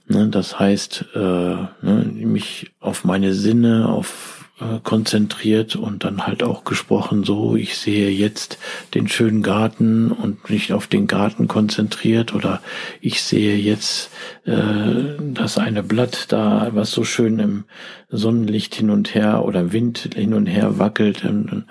Ne, 0.06 0.28
das 0.28 0.58
heißt, 0.58 1.06
äh, 1.14 1.18
ne, 1.18 1.68
mich 2.14 2.72
auf 2.80 3.04
meine 3.04 3.32
Sinne, 3.32 3.88
auf 3.88 4.39
konzentriert 4.82 5.76
und 5.76 6.04
dann 6.04 6.26
halt 6.26 6.42
auch 6.42 6.64
gesprochen, 6.64 7.24
so, 7.24 7.56
ich 7.56 7.76
sehe 7.78 8.10
jetzt 8.10 8.58
den 8.94 9.08
schönen 9.08 9.42
Garten 9.42 10.12
und 10.12 10.50
nicht 10.50 10.72
auf 10.72 10.86
den 10.86 11.06
Garten 11.06 11.48
konzentriert 11.48 12.34
oder 12.34 12.60
ich 13.00 13.22
sehe 13.22 13.56
jetzt 13.56 14.10
äh, 14.44 15.16
das 15.32 15.56
eine 15.56 15.82
Blatt 15.82 16.26
da, 16.32 16.70
was 16.72 16.90
so 16.92 17.04
schön 17.04 17.38
im 17.38 17.64
Sonnenlicht 18.10 18.74
hin 18.74 18.90
und 18.90 19.14
her 19.14 19.44
oder 19.44 19.72
Wind 19.72 20.10
hin 20.14 20.34
und 20.34 20.46
her 20.46 20.78
wackelt 20.78 21.24
ähm, 21.24 21.64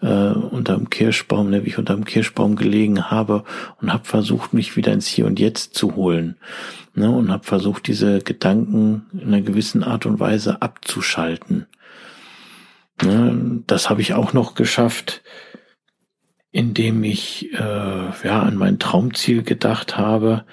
äh, 0.00 0.06
unterm 0.06 0.90
Kirschbaum, 0.90 1.50
ne, 1.50 1.64
wie 1.64 1.68
ich 1.70 1.78
unterm 1.78 2.04
Kirschbaum 2.04 2.56
gelegen 2.56 3.10
habe 3.10 3.44
und 3.80 3.92
habe 3.92 4.04
versucht, 4.04 4.52
mich 4.52 4.76
wieder 4.76 4.92
ins 4.92 5.06
Hier 5.06 5.26
und 5.26 5.40
Jetzt 5.40 5.74
zu 5.74 5.96
holen 5.96 6.36
ne, 6.94 7.10
und 7.10 7.30
habe 7.30 7.44
versucht, 7.44 7.86
diese 7.86 8.20
Gedanken 8.20 9.06
in 9.12 9.28
einer 9.28 9.40
gewissen 9.40 9.82
Art 9.82 10.06
und 10.06 10.20
Weise 10.20 10.62
abzuschalten. 10.62 11.66
Ne, 13.02 13.62
das 13.66 13.90
habe 13.90 14.00
ich 14.00 14.14
auch 14.14 14.32
noch 14.32 14.54
geschafft, 14.54 15.22
indem 16.50 17.04
ich 17.04 17.52
äh, 17.52 17.58
ja 17.58 18.42
an 18.42 18.56
mein 18.56 18.78
Traumziel 18.78 19.42
gedacht 19.42 19.98
habe. 19.98 20.44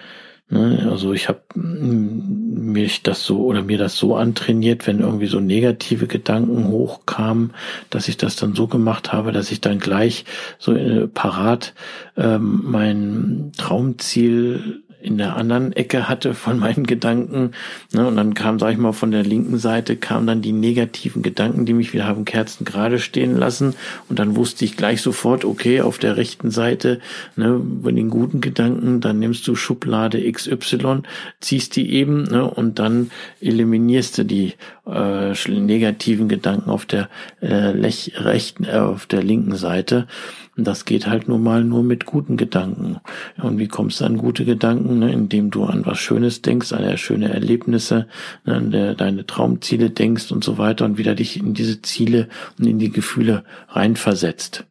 Ne, 0.50 0.88
also 0.92 1.14
ich 1.14 1.30
habe 1.30 1.42
mich 1.56 3.02
das 3.02 3.24
so 3.24 3.46
oder 3.46 3.62
mir 3.64 3.78
das 3.78 3.96
so 3.96 4.18
antrainiert, 4.18 4.86
wenn 4.86 5.00
irgendwie 5.00 5.28
so 5.28 5.40
negative 5.40 6.08
Gedanken 6.08 6.68
hochkamen, 6.68 7.54
dass 7.90 8.10
ich 8.10 8.18
das 8.18 8.36
dann 8.36 8.54
so 8.54 8.68
gemacht 8.68 9.14
habe, 9.14 9.32
dass 9.32 9.52
ich 9.52 9.62
dann 9.62 9.80
gleich 9.80 10.26
so 10.60 10.74
äh, 10.74 11.08
parat 11.08 11.74
ähm, 12.18 12.62
mein 12.66 13.52
Traumziel 13.58 14.83
in 15.04 15.18
der 15.18 15.36
anderen 15.36 15.74
Ecke 15.74 16.08
hatte 16.08 16.34
von 16.34 16.58
meinen 16.60 16.86
Gedanken. 16.86 17.52
Ne, 17.94 18.08
und 18.08 18.16
dann 18.16 18.34
kam, 18.34 18.58
sag 18.60 18.72
ich 18.72 18.78
mal, 18.78 18.94
von 18.94 19.12
der 19.12 19.24
linken 19.24 19.58
Seite 19.58 19.98
kamen 19.98 20.28
dann 20.28 20.42
die 20.42 20.54
negativen 20.54 21.22
Gedanken, 21.22 21.66
die 21.66 21.74
mich 21.74 21.94
wieder 21.94 22.08
haben 22.08 22.26
Kerzen 22.26 22.66
gerade 22.66 23.00
stehen 23.00 23.38
lassen. 23.38 23.76
Und 24.10 24.20
dann 24.20 24.36
wusste 24.36 24.66
ich 24.66 24.78
gleich 24.78 25.02
sofort, 25.02 25.46
okay, 25.46 25.82
auf 25.82 25.98
der 25.98 26.18
rechten 26.18 26.52
Seite, 26.52 27.00
ne, 27.36 27.60
bei 27.62 27.92
den 27.92 28.10
guten 28.10 28.42
Gedanken, 28.42 29.02
dann 29.02 29.20
nimmst 29.20 29.48
du 29.48 29.56
Schublade 29.56 30.32
XY, 30.32 31.02
ziehst 31.42 31.76
die 31.76 31.94
eben, 31.94 32.24
ne, 32.24 32.50
und 32.50 32.80
dann 32.80 33.12
eliminierst 33.42 34.18
du 34.18 34.24
die 34.24 34.54
äh, 34.88 35.34
negativen 35.50 36.28
Gedanken 36.28 36.70
auf 36.70 36.86
der 36.86 37.10
äh, 37.42 37.54
rechten, 37.54 38.66
äh, 38.66 38.78
auf 38.78 39.06
der 39.06 39.24
linken 39.24 39.56
Seite. 39.56 40.08
Und 40.56 40.68
das 40.68 40.86
geht 40.86 41.08
halt 41.08 41.28
nur 41.28 41.40
mal 41.40 41.64
nur 41.64 41.84
mit 41.84 42.06
guten 42.06 42.38
Gedanken. 42.38 42.98
Und 43.42 43.58
wie 43.58 43.68
kommst 43.68 44.02
du 44.02 44.06
an 44.06 44.18
gute 44.18 44.46
Gedanken? 44.46 45.00
Ne? 45.00 45.12
Indem 45.12 45.50
du 45.50 45.64
an 45.64 45.86
was 45.86 45.98
Schönes 45.98 46.44
denkst, 46.44 46.74
an 46.74 46.98
schöne 46.98 47.34
Erlebnisse, 47.34 48.08
ne? 48.46 48.56
an 48.56 48.72
der, 48.72 48.94
deine 48.94 49.26
Traumziele 49.26 49.90
denkst 49.90 50.32
und 50.32 50.44
so 50.44 50.60
weiter 50.60 50.86
und 50.86 50.98
wieder 50.98 51.16
dich 51.16 51.38
in 51.38 51.56
diese 51.56 51.82
Ziele 51.82 52.30
und 52.60 52.68
in 52.68 52.78
die 52.78 52.92
Gefühle 52.92 53.44
reinversetzt. 53.70 54.66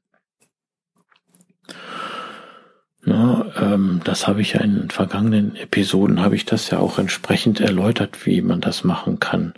Na, 3.05 3.47
ähm, 3.61 4.01
das 4.05 4.29
habe 4.29 4.43
ich 4.43 4.53
ja 4.53 4.61
in 4.61 4.89
vergangenen 4.89 5.57
Episoden 5.57 6.21
habe 6.21 6.37
ich 6.37 6.45
das 6.45 6.71
ja 6.71 6.79
auch 6.79 7.01
entsprechend 7.01 7.59
erläutert, 7.59 8.25
wie 8.27 8.41
man 8.43 8.61
das 8.61 8.85
machen 8.85 9.19
kann. 9.19 9.55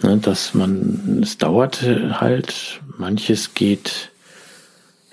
Ne, 0.00 0.18
dass 0.18 0.54
man, 0.54 1.18
es 1.20 1.36
dauert 1.38 1.82
halt, 1.82 2.80
manches 2.96 3.54
geht 3.54 4.12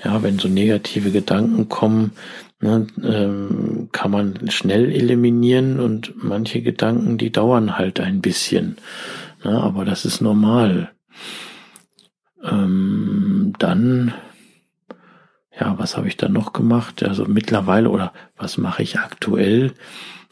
ja, 0.03 0.23
wenn 0.23 0.39
so 0.39 0.47
negative 0.47 1.11
Gedanken 1.11 1.69
kommen, 1.69 2.11
ne, 2.59 2.87
ähm, 3.03 3.89
kann 3.91 4.11
man 4.11 4.49
schnell 4.49 4.91
eliminieren 4.91 5.79
und 5.79 6.13
manche 6.15 6.61
Gedanken, 6.61 7.17
die 7.17 7.31
dauern 7.31 7.77
halt 7.77 7.99
ein 7.99 8.21
bisschen. 8.21 8.77
Na, 9.43 9.61
aber 9.61 9.85
das 9.85 10.05
ist 10.05 10.21
normal. 10.21 10.91
Ähm, 12.43 13.53
dann, 13.59 14.13
ja, 15.59 15.77
was 15.77 15.97
habe 15.97 16.07
ich 16.07 16.17
dann 16.17 16.33
noch 16.33 16.53
gemacht? 16.53 17.03
Also 17.03 17.25
mittlerweile 17.25 17.89
oder 17.89 18.13
was 18.37 18.57
mache 18.57 18.83
ich 18.83 18.99
aktuell? 18.99 19.73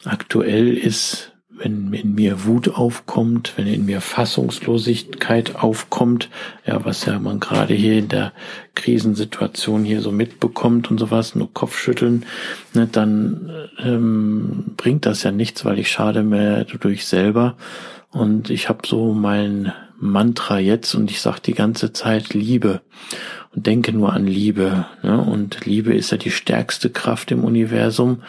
Aktuell 0.04 0.76
ist 0.76 1.29
wenn 1.62 1.92
in 1.92 2.14
mir 2.14 2.44
Wut 2.46 2.68
aufkommt, 2.68 3.52
wenn 3.56 3.66
in 3.66 3.84
mir 3.84 4.00
Fassungslosigkeit 4.00 5.56
aufkommt, 5.56 6.30
ja, 6.66 6.84
was 6.84 7.04
ja 7.04 7.18
man 7.18 7.38
gerade 7.38 7.74
hier 7.74 7.98
in 7.98 8.08
der 8.08 8.32
Krisensituation 8.74 9.84
hier 9.84 10.00
so 10.00 10.10
mitbekommt 10.10 10.90
und 10.90 10.98
sowas, 10.98 11.34
nur 11.34 11.52
Kopfschütteln, 11.52 12.24
ne, 12.72 12.88
dann 12.90 13.68
ähm, 13.78 14.72
bringt 14.76 15.04
das 15.04 15.22
ja 15.22 15.32
nichts, 15.32 15.64
weil 15.64 15.78
ich 15.78 15.90
schade 15.90 16.22
mir 16.22 16.64
durch 16.64 17.06
selber. 17.06 17.56
Und 18.10 18.50
ich 18.50 18.68
habe 18.68 18.80
so 18.86 19.12
mein 19.12 19.72
Mantra 19.98 20.58
jetzt 20.58 20.94
und 20.94 21.10
ich 21.10 21.20
sage 21.20 21.40
die 21.44 21.54
ganze 21.54 21.92
Zeit 21.92 22.32
Liebe 22.32 22.80
und 23.54 23.66
denke 23.66 23.92
nur 23.92 24.12
an 24.14 24.26
Liebe. 24.26 24.86
Ne? 25.02 25.20
Und 25.20 25.66
Liebe 25.66 25.94
ist 25.94 26.10
ja 26.10 26.16
die 26.16 26.30
stärkste 26.30 26.90
Kraft 26.90 27.30
im 27.30 27.44
Universum. 27.44 28.22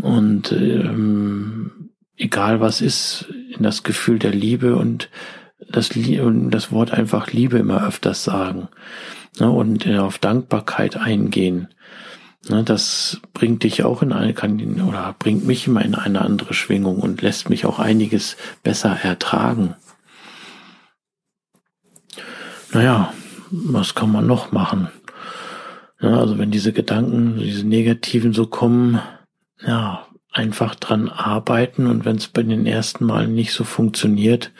Und 0.00 0.52
ähm, 0.52 1.89
egal 2.20 2.60
was 2.60 2.80
ist, 2.80 3.26
in 3.56 3.62
das 3.62 3.82
Gefühl 3.82 4.18
der 4.18 4.32
Liebe 4.32 4.76
und 4.76 5.08
das, 5.58 5.90
und 5.90 6.50
das 6.50 6.70
Wort 6.70 6.92
einfach 6.92 7.32
Liebe 7.32 7.58
immer 7.58 7.86
öfters 7.86 8.24
sagen 8.24 8.68
ne, 9.38 9.50
und 9.50 9.86
äh, 9.86 9.98
auf 9.98 10.18
Dankbarkeit 10.18 10.96
eingehen. 10.96 11.68
Ne, 12.48 12.62
das 12.62 13.20
bringt 13.32 13.62
dich 13.62 13.84
auch 13.84 14.02
in 14.02 14.12
eine, 14.12 14.34
kann, 14.34 14.80
oder 14.82 15.14
bringt 15.18 15.46
mich 15.46 15.66
immer 15.66 15.84
in 15.84 15.94
eine 15.94 16.20
andere 16.20 16.54
Schwingung 16.54 16.98
und 16.98 17.22
lässt 17.22 17.50
mich 17.50 17.64
auch 17.66 17.78
einiges 17.78 18.36
besser 18.62 18.96
ertragen. 19.02 19.74
Naja, 22.72 23.12
was 23.50 23.94
kann 23.94 24.12
man 24.12 24.26
noch 24.26 24.52
machen? 24.52 24.88
Ja, 26.00 26.18
also 26.18 26.38
wenn 26.38 26.50
diese 26.50 26.72
Gedanken, 26.72 27.38
diese 27.38 27.66
negativen 27.66 28.32
so 28.32 28.46
kommen, 28.46 29.00
ja, 29.66 30.06
einfach 30.32 30.74
dran 30.74 31.08
arbeiten 31.08 31.86
und 31.86 32.04
wenn 32.04 32.16
es 32.16 32.28
bei 32.28 32.42
den 32.42 32.66
ersten 32.66 33.04
Malen 33.04 33.34
nicht 33.34 33.52
so 33.52 33.64
funktioniert, 33.64 34.52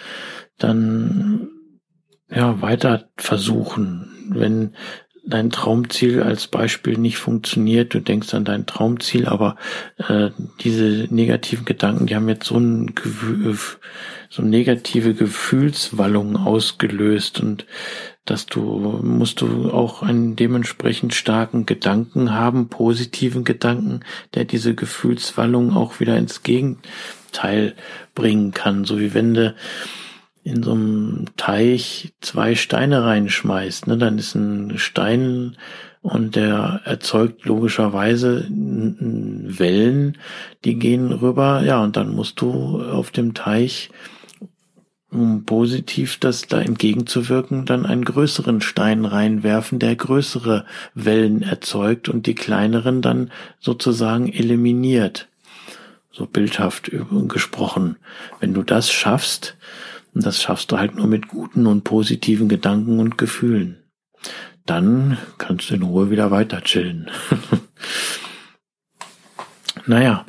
dann 0.58 1.48
ja 2.28 2.60
weiter 2.60 3.08
versuchen. 3.16 4.28
Wenn 4.30 4.74
dein 5.24 5.50
Traumziel 5.50 6.22
als 6.22 6.46
Beispiel 6.46 6.98
nicht 6.98 7.18
funktioniert, 7.18 7.94
du 7.94 8.00
denkst 8.00 8.34
an 8.34 8.44
dein 8.44 8.66
Traumziel, 8.66 9.26
aber 9.26 9.56
äh, 9.98 10.30
diese 10.60 11.06
negativen 11.10 11.64
Gedanken, 11.64 12.06
die 12.06 12.16
haben 12.16 12.28
jetzt 12.28 12.46
so 12.46 12.58
ein 12.58 12.92
so 14.28 14.42
negative 14.42 15.14
Gefühlswallung 15.14 16.36
ausgelöst 16.36 17.40
und 17.40 17.66
dass 18.24 18.46
du 18.46 18.62
musst 19.02 19.40
du 19.40 19.70
auch 19.72 20.02
einen 20.02 20.36
dementsprechend 20.36 21.14
starken 21.14 21.66
Gedanken 21.66 22.32
haben, 22.32 22.68
positiven 22.68 23.44
Gedanken, 23.44 24.00
der 24.34 24.44
diese 24.44 24.74
Gefühlswallung 24.74 25.76
auch 25.76 25.98
wieder 25.98 26.16
ins 26.16 26.42
Gegenteil 26.44 27.74
bringen 28.14 28.52
kann, 28.52 28.84
so 28.84 29.00
wie 29.00 29.14
wenn 29.14 29.34
du 29.34 29.54
in 30.42 30.62
so 30.62 30.72
einem 30.72 31.26
Teich 31.36 32.12
zwei 32.20 32.54
Steine 32.54 33.04
reinschmeißt, 33.04 33.86
ne, 33.86 33.98
dann 33.98 34.18
ist 34.18 34.34
ein 34.34 34.78
Stein 34.78 35.56
und 36.02 36.34
der 36.34 36.80
erzeugt 36.84 37.44
logischerweise 37.44 38.46
Wellen, 38.48 40.16
die 40.64 40.78
gehen 40.78 41.12
rüber, 41.12 41.62
ja, 41.62 41.82
und 41.82 41.96
dann 41.96 42.14
musst 42.14 42.40
du 42.40 42.82
auf 42.82 43.10
dem 43.10 43.34
Teich 43.34 43.90
um 45.10 45.44
positiv 45.44 46.18
das 46.18 46.46
da 46.46 46.60
entgegenzuwirken, 46.60 47.66
dann 47.66 47.84
einen 47.84 48.04
größeren 48.04 48.60
Stein 48.60 49.04
reinwerfen, 49.04 49.78
der 49.78 49.96
größere 49.96 50.64
Wellen 50.94 51.42
erzeugt 51.42 52.08
und 52.08 52.26
die 52.26 52.34
kleineren 52.34 53.02
dann 53.02 53.32
sozusagen 53.58 54.32
eliminiert. 54.32 55.28
So 56.12 56.26
bildhaft 56.26 56.90
gesprochen. 57.28 57.96
Wenn 58.40 58.54
du 58.54 58.62
das 58.62 58.90
schaffst, 58.90 59.56
und 60.14 60.26
das 60.26 60.42
schaffst 60.42 60.72
du 60.72 60.78
halt 60.78 60.96
nur 60.96 61.06
mit 61.06 61.28
guten 61.28 61.66
und 61.66 61.84
positiven 61.84 62.48
Gedanken 62.48 62.98
und 62.98 63.18
Gefühlen, 63.18 63.84
dann 64.66 65.18
kannst 65.38 65.70
du 65.70 65.74
in 65.74 65.82
Ruhe 65.82 66.10
wieder 66.10 66.30
weiter 66.30 66.62
chillen. 66.62 67.10
naja, 69.86 70.26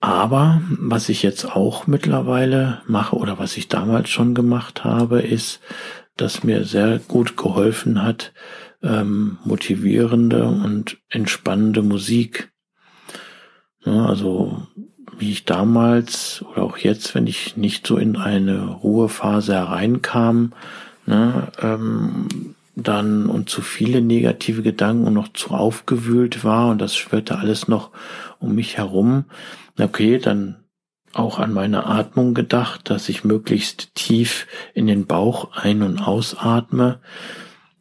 aber 0.00 0.62
was 0.70 1.10
ich 1.10 1.22
jetzt 1.22 1.44
auch 1.44 1.86
mittlerweile 1.86 2.80
mache 2.86 3.16
oder 3.16 3.38
was 3.38 3.58
ich 3.58 3.68
damals 3.68 4.08
schon 4.08 4.34
gemacht 4.34 4.82
habe, 4.82 5.20
ist, 5.20 5.60
dass 6.16 6.42
mir 6.42 6.64
sehr 6.64 6.98
gut 6.98 7.36
geholfen 7.36 8.02
hat, 8.02 8.32
ähm, 8.82 9.38
motivierende 9.44 10.46
und 10.46 10.96
entspannende 11.10 11.82
Musik. 11.82 12.50
Ja, 13.84 14.06
also 14.06 14.66
wie 15.20 15.32
ich 15.32 15.44
damals 15.44 16.44
oder 16.50 16.62
auch 16.62 16.78
jetzt, 16.78 17.14
wenn 17.14 17.26
ich 17.26 17.56
nicht 17.56 17.86
so 17.86 17.96
in 17.96 18.16
eine 18.16 18.66
Ruhephase 18.66 19.54
hereinkam, 19.54 20.52
ne, 21.06 21.48
ähm, 21.60 22.54
dann 22.74 23.26
und 23.26 23.50
zu 23.50 23.62
viele 23.62 24.00
negative 24.00 24.62
Gedanken 24.62 25.06
und 25.06 25.14
noch 25.14 25.32
zu 25.32 25.50
aufgewühlt 25.50 26.44
war 26.44 26.70
und 26.70 26.80
das 26.80 26.96
schwirrte 26.96 27.38
alles 27.38 27.68
noch 27.68 27.90
um 28.38 28.54
mich 28.54 28.78
herum, 28.78 29.26
Okay, 29.78 30.18
dann 30.18 30.56
auch 31.12 31.38
an 31.38 31.52
meine 31.52 31.86
Atmung 31.86 32.34
gedacht, 32.34 32.90
dass 32.90 33.08
ich 33.08 33.24
möglichst 33.24 33.94
tief 33.94 34.46
in 34.74 34.86
den 34.86 35.06
Bauch 35.06 35.52
ein- 35.56 35.82
und 35.82 36.00
ausatme. 36.00 37.00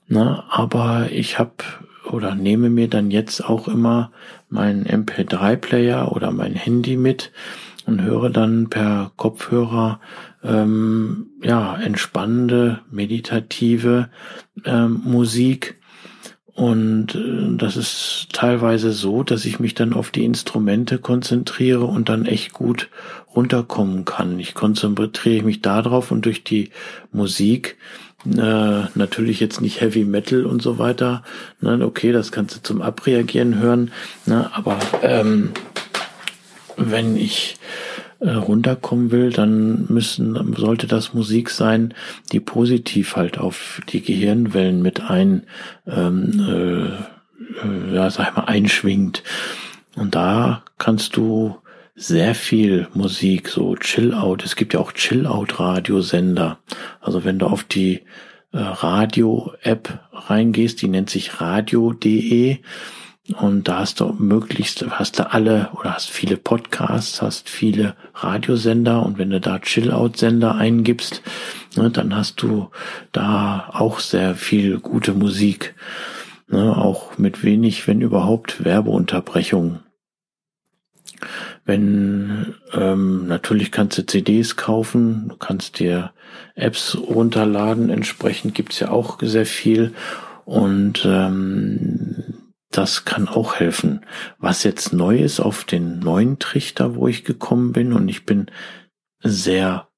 Na, 0.07 0.45
aber 0.49 1.11
ich 1.11 1.37
habe 1.37 1.63
oder 2.09 2.33
nehme 2.35 2.69
mir 2.69 2.87
dann 2.87 3.11
jetzt 3.11 3.43
auch 3.43 3.67
immer 3.67 4.11
meinen 4.49 4.85
MP3-Player 4.85 6.11
oder 6.11 6.31
mein 6.31 6.53
Handy 6.53 6.97
mit 6.97 7.31
und 7.85 8.01
höre 8.01 8.29
dann 8.29 8.69
per 8.69 9.11
Kopfhörer 9.15 9.99
ähm, 10.43 11.27
ja 11.41 11.75
entspannende 11.75 12.81
meditative 12.91 14.09
ähm, 14.65 15.01
Musik 15.03 15.79
und 16.59 17.15
äh, 17.15 17.55
das 17.55 17.77
ist 17.77 18.27
teilweise 18.33 18.91
so, 18.91 19.23
dass 19.23 19.45
ich 19.45 19.61
mich 19.61 19.75
dann 19.75 19.93
auf 19.93 20.11
die 20.11 20.25
Instrumente 20.25 20.97
konzentriere 20.97 21.85
und 21.85 22.09
dann 22.09 22.25
echt 22.25 22.51
gut 22.51 22.89
runterkommen 23.33 24.03
kann. 24.03 24.37
Ich 24.39 24.55
konzentriere 24.55 25.45
mich 25.45 25.61
darauf 25.61 26.11
und 26.11 26.25
durch 26.25 26.43
die 26.43 26.71
Musik 27.13 27.77
äh, 28.25 28.83
natürlich 28.95 29.39
jetzt 29.39 29.61
nicht 29.61 29.81
Heavy 29.81 30.03
Metal 30.03 30.45
und 30.45 30.61
so 30.61 30.77
weiter. 30.77 31.23
Ne, 31.61 31.79
okay, 31.85 32.11
das 32.11 32.31
kannst 32.31 32.55
du 32.55 32.61
zum 32.61 32.81
Abreagieren 32.81 33.59
hören. 33.59 33.91
Ne, 34.25 34.49
aber 34.53 34.79
ähm, 35.01 35.51
wenn 36.75 37.15
ich 37.15 37.57
äh, 38.19 38.31
runterkommen 38.31 39.11
will, 39.11 39.31
dann 39.31 39.85
müssen, 39.87 40.55
sollte 40.55 40.87
das 40.87 41.13
Musik 41.13 41.49
sein, 41.49 41.93
die 42.31 42.39
positiv 42.39 43.15
halt 43.15 43.37
auf 43.37 43.81
die 43.89 44.01
Gehirnwellen 44.01 44.81
mit 44.81 45.09
ein, 45.09 45.43
ähm, 45.87 46.39
äh, 46.39 47.65
äh, 47.65 47.95
ja, 47.95 48.09
sag 48.09 48.29
ich 48.29 48.35
mal, 48.35 48.43
einschwingt. 48.43 49.23
Und 49.95 50.15
da 50.15 50.63
kannst 50.77 51.15
du 51.15 51.57
sehr 51.99 52.33
viel 52.33 52.87
Musik, 52.93 53.49
so 53.49 53.75
Chill-Out. 53.75 54.45
Es 54.45 54.55
gibt 54.55 54.73
ja 54.73 54.79
auch 54.79 54.93
Chill-Out-Radiosender. 54.93 56.59
Also 57.01 57.25
wenn 57.25 57.39
du 57.39 57.47
auf 57.47 57.65
die 57.65 58.03
äh, 58.53 58.57
Radio-App 58.57 59.99
reingehst, 60.13 60.81
die 60.81 60.87
nennt 60.87 61.09
sich 61.09 61.41
radio.de, 61.41 62.59
und 63.37 63.67
da 63.67 63.79
hast 63.79 63.99
du 63.99 64.15
möglichst, 64.17 64.83
hast 64.89 65.19
du 65.19 65.31
alle 65.31 65.69
oder 65.73 65.93
hast 65.93 66.09
viele 66.09 66.35
Podcasts, 66.35 67.21
hast 67.21 67.47
viele 67.47 67.95
Radiosender 68.15 69.05
und 69.05 69.19
wenn 69.19 69.29
du 69.29 69.39
da 69.39 69.59
Chill-Out-Sender 69.59 70.55
eingibst, 70.55 71.21
ne, 71.75 71.91
dann 71.91 72.15
hast 72.15 72.41
du 72.41 72.71
da 73.11 73.69
auch 73.71 73.99
sehr 73.99 74.33
viel 74.33 74.79
gute 74.79 75.13
Musik. 75.13 75.75
Ne, 76.47 76.75
auch 76.75 77.19
mit 77.19 77.43
wenig, 77.43 77.87
wenn 77.87 78.01
überhaupt, 78.01 78.65
Werbeunterbrechungen. 78.65 79.81
Wenn 81.69 82.55
ähm, 82.73 83.27
natürlich 83.27 83.71
kannst 83.71 83.99
du 83.99 84.03
CDs 84.03 84.55
kaufen, 84.55 85.29
du 85.29 85.37
kannst 85.37 85.77
dir 85.77 86.13
Apps 86.55 86.97
runterladen, 86.97 87.91
entsprechend 87.91 88.55
gibt's 88.55 88.79
ja 88.79 88.89
auch 88.89 89.19
sehr 89.21 89.45
viel. 89.45 89.93
Und 90.45 91.05
ähm, 91.05 92.23
das 92.71 93.05
kann 93.05 93.27
auch 93.27 93.53
helfen. 93.53 94.03
Was 94.39 94.63
jetzt 94.63 94.93
neu 94.93 95.19
ist 95.19 95.39
auf 95.39 95.63
den 95.63 95.99
neuen 95.99 96.39
Trichter, 96.39 96.95
wo 96.95 97.07
ich 97.07 97.23
gekommen 97.23 97.71
bin, 97.71 97.93
und 97.93 98.09
ich 98.09 98.25
bin 98.25 98.47
sehr 99.19 99.88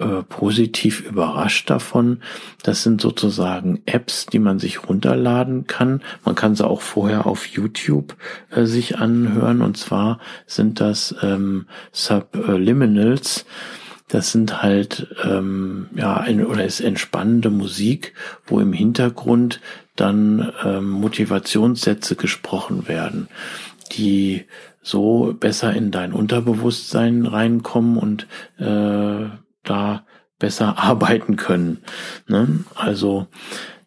äh, 0.00 0.22
positiv 0.22 1.00
überrascht 1.00 1.70
davon. 1.70 2.22
Das 2.62 2.82
sind 2.82 3.00
sozusagen 3.00 3.82
Apps, 3.86 4.26
die 4.26 4.38
man 4.38 4.58
sich 4.58 4.88
runterladen 4.88 5.66
kann. 5.66 6.02
Man 6.24 6.34
kann 6.34 6.54
sie 6.54 6.66
auch 6.66 6.80
vorher 6.80 7.26
auf 7.26 7.46
YouTube 7.46 8.16
äh, 8.50 8.64
sich 8.64 8.98
anhören. 8.98 9.62
Und 9.62 9.76
zwar 9.76 10.18
sind 10.46 10.80
das 10.80 11.14
ähm, 11.22 11.66
Subliminals. 11.92 13.44
das 14.08 14.32
sind 14.32 14.62
halt 14.62 15.14
ähm, 15.22 15.88
ja 15.94 16.16
ein, 16.16 16.44
oder 16.44 16.64
ist 16.64 16.80
entspannende 16.80 17.50
Musik, 17.50 18.14
wo 18.46 18.58
im 18.58 18.72
Hintergrund 18.72 19.60
dann 19.96 20.52
ähm, 20.64 20.88
Motivationssätze 20.90 22.16
gesprochen 22.16 22.88
werden, 22.88 23.28
die 23.92 24.46
so 24.82 25.36
besser 25.38 25.74
in 25.74 25.90
dein 25.90 26.12
Unterbewusstsein 26.12 27.26
reinkommen 27.26 27.98
und 27.98 28.26
äh, 28.58 29.28
da 29.62 30.04
besser 30.38 30.78
arbeiten 30.82 31.36
können. 31.36 31.82
Ne? 32.26 32.64
Also 32.74 33.26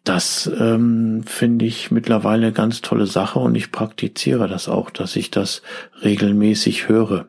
das 0.04 0.50
ähm, 0.58 1.24
finde 1.26 1.64
ich 1.64 1.90
mittlerweile 1.90 2.52
ganz 2.52 2.82
tolle 2.82 3.06
Sache 3.06 3.38
und 3.38 3.54
ich 3.54 3.72
praktiziere 3.72 4.48
das 4.48 4.68
auch, 4.68 4.90
dass 4.90 5.16
ich 5.16 5.30
das 5.30 5.62
regelmäßig 6.02 6.88
höre. 6.88 7.28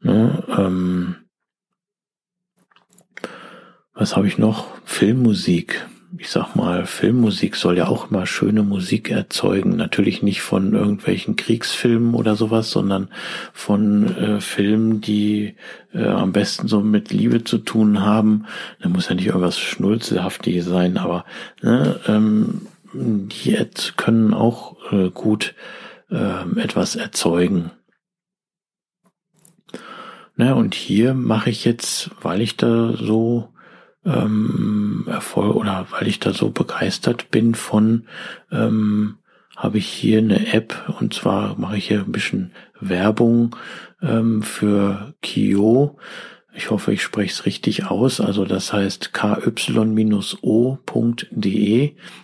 Ne? 0.00 0.42
Ähm, 0.48 1.16
was 3.92 4.16
habe 4.16 4.28
ich 4.28 4.38
noch? 4.38 4.66
Filmmusik 4.84 5.86
ich 6.16 6.30
sag 6.30 6.54
mal, 6.54 6.86
Filmmusik 6.86 7.54
soll 7.54 7.76
ja 7.76 7.88
auch 7.88 8.10
immer 8.10 8.24
schöne 8.24 8.62
Musik 8.62 9.10
erzeugen. 9.10 9.76
Natürlich 9.76 10.22
nicht 10.22 10.40
von 10.40 10.72
irgendwelchen 10.72 11.36
Kriegsfilmen 11.36 12.14
oder 12.14 12.34
sowas, 12.34 12.70
sondern 12.70 13.08
von 13.52 14.16
äh, 14.16 14.40
Filmen, 14.40 15.00
die 15.00 15.56
äh, 15.92 16.06
am 16.06 16.32
besten 16.32 16.66
so 16.66 16.80
mit 16.80 17.10
Liebe 17.10 17.44
zu 17.44 17.58
tun 17.58 18.00
haben. 18.00 18.46
Da 18.80 18.88
muss 18.88 19.08
ja 19.08 19.14
nicht 19.14 19.26
irgendwas 19.26 19.58
Schnulzelhaftiges 19.58 20.64
sein, 20.64 20.96
aber 20.96 21.24
ne, 21.62 22.00
ähm, 22.06 22.62
die 22.94 23.58
können 23.96 24.32
auch 24.32 24.76
äh, 24.92 25.10
gut 25.10 25.54
äh, 26.10 26.60
etwas 26.60 26.96
erzeugen. 26.96 27.70
Na, 30.36 30.54
und 30.54 30.74
hier 30.74 31.14
mache 31.14 31.50
ich 31.50 31.64
jetzt, 31.64 32.10
weil 32.22 32.40
ich 32.40 32.56
da 32.56 32.94
so 32.96 33.52
ähm, 34.04 35.06
Erfolg 35.08 35.56
oder 35.56 35.86
weil 35.90 36.08
ich 36.08 36.20
da 36.20 36.32
so 36.32 36.50
begeistert 36.50 37.30
bin 37.30 37.54
von, 37.54 38.06
ähm, 38.50 39.18
habe 39.56 39.78
ich 39.78 39.86
hier 39.86 40.18
eine 40.18 40.52
App 40.52 40.94
und 41.00 41.14
zwar 41.14 41.58
mache 41.58 41.78
ich 41.78 41.88
hier 41.88 42.00
ein 42.00 42.12
bisschen 42.12 42.52
Werbung 42.80 43.56
ähm, 44.00 44.42
für 44.42 45.14
Kio. 45.20 45.98
Ich 46.54 46.70
hoffe, 46.70 46.92
ich 46.92 47.02
spreche 47.02 47.32
es 47.32 47.44
richtig 47.46 47.86
aus. 47.86 48.20
Also 48.20 48.44
das 48.44 48.72
heißt 48.72 49.12
ky-o.de, 49.14 49.44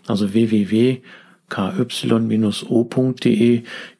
also 0.06 0.32
www.ky-o.de. 0.32 1.02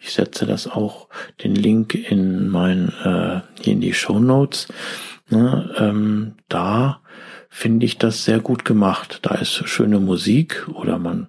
Ich 0.01 0.13
setze 0.13 0.47
das 0.47 0.67
auch 0.69 1.09
den 1.43 1.55
Link 1.55 1.95
in 1.95 2.49
mein 2.49 2.89
äh, 3.05 3.41
hier 3.61 3.73
in 3.73 3.81
die 3.81 3.95
Show 3.95 4.19
Notes. 4.21 4.69
Ne, 5.31 5.75
ähm, 5.79 6.35
da 6.49 7.01
finde 7.55 7.87
ich 7.87 7.99
das 7.99 8.25
sehr 8.25 8.41
gut 8.41 8.65
gemacht. 8.65 9.21
Da 9.23 9.37
ist 9.37 9.69
schöne 9.69 10.01
Musik 10.01 10.67
oder 10.75 10.99
man 10.99 11.29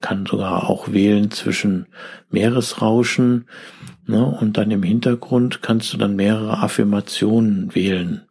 kann 0.00 0.24
sogar 0.24 0.70
auch 0.70 0.92
wählen 0.92 1.32
zwischen 1.32 1.86
Meeresrauschen 2.30 3.48
ne, 4.06 4.24
und 4.24 4.56
dann 4.56 4.70
im 4.70 4.84
Hintergrund 4.84 5.62
kannst 5.62 5.92
du 5.92 5.96
dann 5.96 6.14
mehrere 6.14 6.62
Affirmationen 6.62 7.74
wählen. 7.74 8.22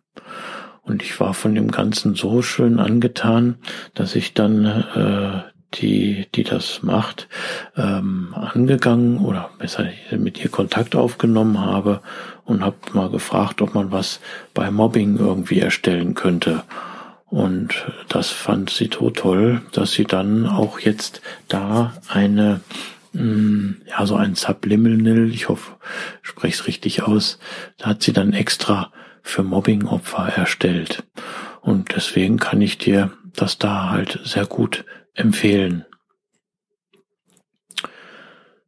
Und 0.83 1.03
ich 1.03 1.19
war 1.19 1.33
von 1.33 1.53
dem 1.53 1.69
Ganzen 1.69 2.15
so 2.15 2.41
schön 2.41 2.79
angetan, 2.79 3.57
dass 3.93 4.15
ich 4.15 4.33
dann 4.33 4.65
äh, 4.65 5.41
die, 5.81 6.27
die 6.35 6.43
das 6.45 6.81
macht, 6.81 7.27
ähm, 7.75 8.33
angegangen 8.33 9.17
oder 9.17 9.49
besser 9.59 9.89
mit 10.17 10.41
ihr 10.41 10.49
Kontakt 10.49 10.95
aufgenommen 10.95 11.59
habe 11.59 11.99
und 12.45 12.63
habe 12.63 12.77
mal 12.93 13.09
gefragt, 13.09 13.61
ob 13.61 13.75
man 13.75 13.91
was 13.91 14.21
bei 14.53 14.71
Mobbing 14.71 15.17
irgendwie 15.17 15.59
erstellen 15.59 16.13
könnte. 16.13 16.63
Und 17.33 17.73
das 18.09 18.29
fand 18.29 18.69
sie 18.69 18.91
so 18.95 19.09
toll, 19.09 19.63
dass 19.71 19.93
sie 19.93 20.03
dann 20.03 20.45
auch 20.45 20.79
jetzt 20.79 21.23
da 21.47 21.97
eine, 22.07 22.61
mm, 23.13 23.71
ja, 23.87 24.05
so 24.05 24.15
ein 24.15 24.35
Subliminal, 24.35 25.31
ich 25.31 25.49
hoffe, 25.49 25.71
ich 26.21 26.29
spreche 26.29 26.53
es 26.53 26.67
richtig 26.67 27.01
aus, 27.01 27.39
da 27.79 27.87
hat 27.87 28.03
sie 28.03 28.13
dann 28.13 28.33
extra 28.33 28.93
für 29.23 29.41
Mobbing-Opfer 29.41 30.27
erstellt. 30.35 31.05
Und 31.61 31.95
deswegen 31.95 32.37
kann 32.37 32.61
ich 32.61 32.77
dir 32.77 33.09
das 33.35 33.57
da 33.57 33.89
halt 33.89 34.19
sehr 34.23 34.45
gut 34.45 34.85
empfehlen. 35.15 35.85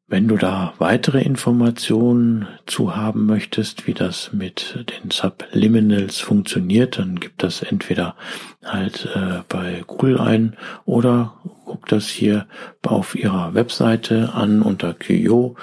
Wenn 0.08 0.28
du 0.28 0.38
da 0.38 0.76
weitere 0.78 1.24
Informationen 1.24 2.48
zu 2.68 2.96
haben 2.96 3.26
möchtest, 3.26 3.88
wie 3.88 3.96
das 3.96 4.32
mit 4.34 4.86
den 4.92 5.10
Subliminals 5.10 6.20
funktioniert, 6.20 7.00
dann 7.00 7.20
gib 7.20 7.40
das 7.40 7.64
entweder 7.64 8.16
halt 8.64 9.10
äh, 9.16 9.42
bei 9.50 9.84
Google 9.88 10.20
ein 10.20 10.58
oder 10.86 11.34
guck 11.66 11.88
das 11.88 12.08
hier 12.08 12.46
auf 12.84 13.16
ihrer 13.16 13.56
Webseite 13.56 14.34
an 14.36 14.62
unter 14.62 14.94
Kyo. 14.94 15.56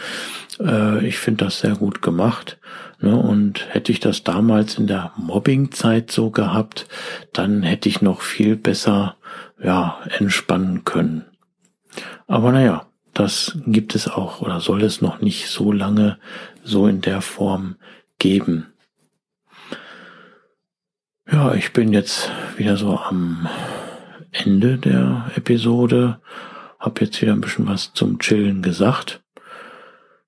Äh, 0.58 1.06
ich 1.06 1.18
finde 1.18 1.44
das 1.44 1.60
sehr 1.60 1.76
gut 1.76 2.02
gemacht. 2.02 2.58
Ne? 3.00 3.16
Und 3.16 3.72
hätte 3.72 3.92
ich 3.92 4.00
das 4.00 4.24
damals 4.24 4.76
in 4.76 4.88
der 4.88 5.12
Mobbing-Zeit 5.16 6.10
so 6.10 6.30
gehabt, 6.30 6.88
dann 7.32 7.62
hätte 7.62 7.88
ich 7.88 8.02
noch 8.02 8.22
viel 8.22 8.56
besser 8.56 9.14
ja, 9.62 9.98
entspannen 10.18 10.82
können. 10.82 11.26
Aber 12.26 12.50
naja, 12.50 12.86
das 13.14 13.58
gibt 13.66 13.94
es 13.94 14.08
auch 14.08 14.40
oder 14.40 14.60
soll 14.60 14.82
es 14.82 15.00
noch 15.00 15.20
nicht 15.20 15.48
so 15.48 15.72
lange 15.72 16.18
so 16.64 16.86
in 16.86 17.00
der 17.00 17.20
Form 17.20 17.76
geben. 18.18 18.66
Ja, 21.30 21.54
ich 21.54 21.72
bin 21.72 21.92
jetzt 21.92 22.30
wieder 22.56 22.76
so 22.76 22.98
am 22.98 23.48
Ende 24.32 24.78
der 24.78 25.30
Episode, 25.34 26.20
Hab 26.78 27.00
jetzt 27.00 27.22
wieder 27.22 27.32
ein 27.32 27.40
bisschen 27.40 27.68
was 27.68 27.92
zum 27.92 28.18
Chillen 28.18 28.60
gesagt. 28.60 29.22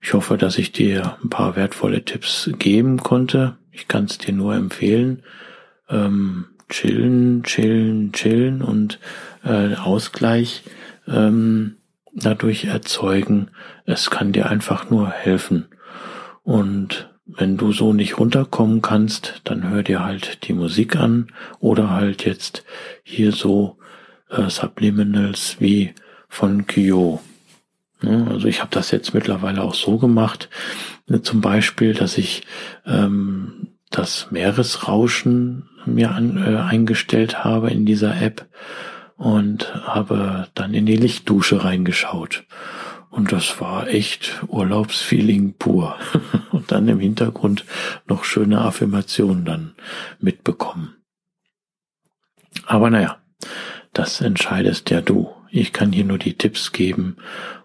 Ich 0.00 0.12
hoffe, 0.12 0.36
dass 0.36 0.58
ich 0.58 0.70
dir 0.70 1.16
ein 1.22 1.30
paar 1.30 1.56
wertvolle 1.56 2.04
Tipps 2.04 2.50
geben 2.58 2.98
konnte. 2.98 3.56
Ich 3.72 3.88
kann 3.88 4.04
es 4.04 4.18
dir 4.18 4.32
nur 4.32 4.54
empfehlen. 4.54 5.22
Ähm, 5.88 6.46
chillen, 6.68 7.42
chillen, 7.42 8.12
chillen 8.12 8.62
und 8.62 9.00
äh, 9.44 9.74
Ausgleich. 9.74 10.62
Ähm, 11.08 11.76
dadurch 12.14 12.64
erzeugen. 12.64 13.50
Es 13.84 14.10
kann 14.10 14.32
dir 14.32 14.48
einfach 14.48 14.90
nur 14.90 15.10
helfen. 15.10 15.66
Und 16.42 17.10
wenn 17.26 17.56
du 17.56 17.72
so 17.72 17.92
nicht 17.92 18.18
runterkommen 18.18 18.82
kannst, 18.82 19.40
dann 19.44 19.68
hör 19.68 19.82
dir 19.82 20.04
halt 20.04 20.46
die 20.46 20.52
Musik 20.52 20.96
an 20.96 21.28
oder 21.58 21.90
halt 21.90 22.24
jetzt 22.24 22.64
hier 23.02 23.32
so 23.32 23.78
äh, 24.30 24.48
Subliminals 24.48 25.56
wie 25.58 25.94
von 26.28 26.66
Kyo. 26.66 27.20
Ja, 28.02 28.24
also 28.24 28.46
ich 28.48 28.60
habe 28.60 28.70
das 28.70 28.90
jetzt 28.90 29.14
mittlerweile 29.14 29.62
auch 29.62 29.74
so 29.74 29.98
gemacht, 29.98 30.50
ne, 31.06 31.22
zum 31.22 31.40
Beispiel, 31.40 31.94
dass 31.94 32.18
ich 32.18 32.42
ähm, 32.84 33.68
das 33.90 34.30
Meeresrauschen 34.30 35.68
mir 35.86 36.10
an, 36.10 36.36
äh, 36.36 36.58
eingestellt 36.58 37.44
habe 37.44 37.70
in 37.70 37.86
dieser 37.86 38.20
App 38.20 38.46
und 39.16 39.74
habe 39.74 40.48
dann 40.54 40.74
in 40.74 40.86
die 40.86 40.96
Lichtdusche 40.96 41.64
reingeschaut. 41.64 42.44
Und 43.10 43.30
das 43.30 43.60
war 43.60 43.86
echt 43.86 44.42
Urlaubsfeeling 44.48 45.54
pur. 45.54 45.96
Und 46.50 46.72
dann 46.72 46.88
im 46.88 46.98
Hintergrund 46.98 47.64
noch 48.08 48.24
schöne 48.24 48.60
Affirmationen 48.60 49.44
dann 49.44 49.74
mitbekommen. 50.18 50.96
Aber 52.66 52.90
naja, 52.90 53.18
das 53.92 54.20
entscheidest 54.20 54.90
ja 54.90 55.00
du. 55.00 55.32
Ich 55.50 55.72
kann 55.72 55.92
hier 55.92 56.04
nur 56.04 56.18
die 56.18 56.34
Tipps 56.34 56.72
geben 56.72 57.16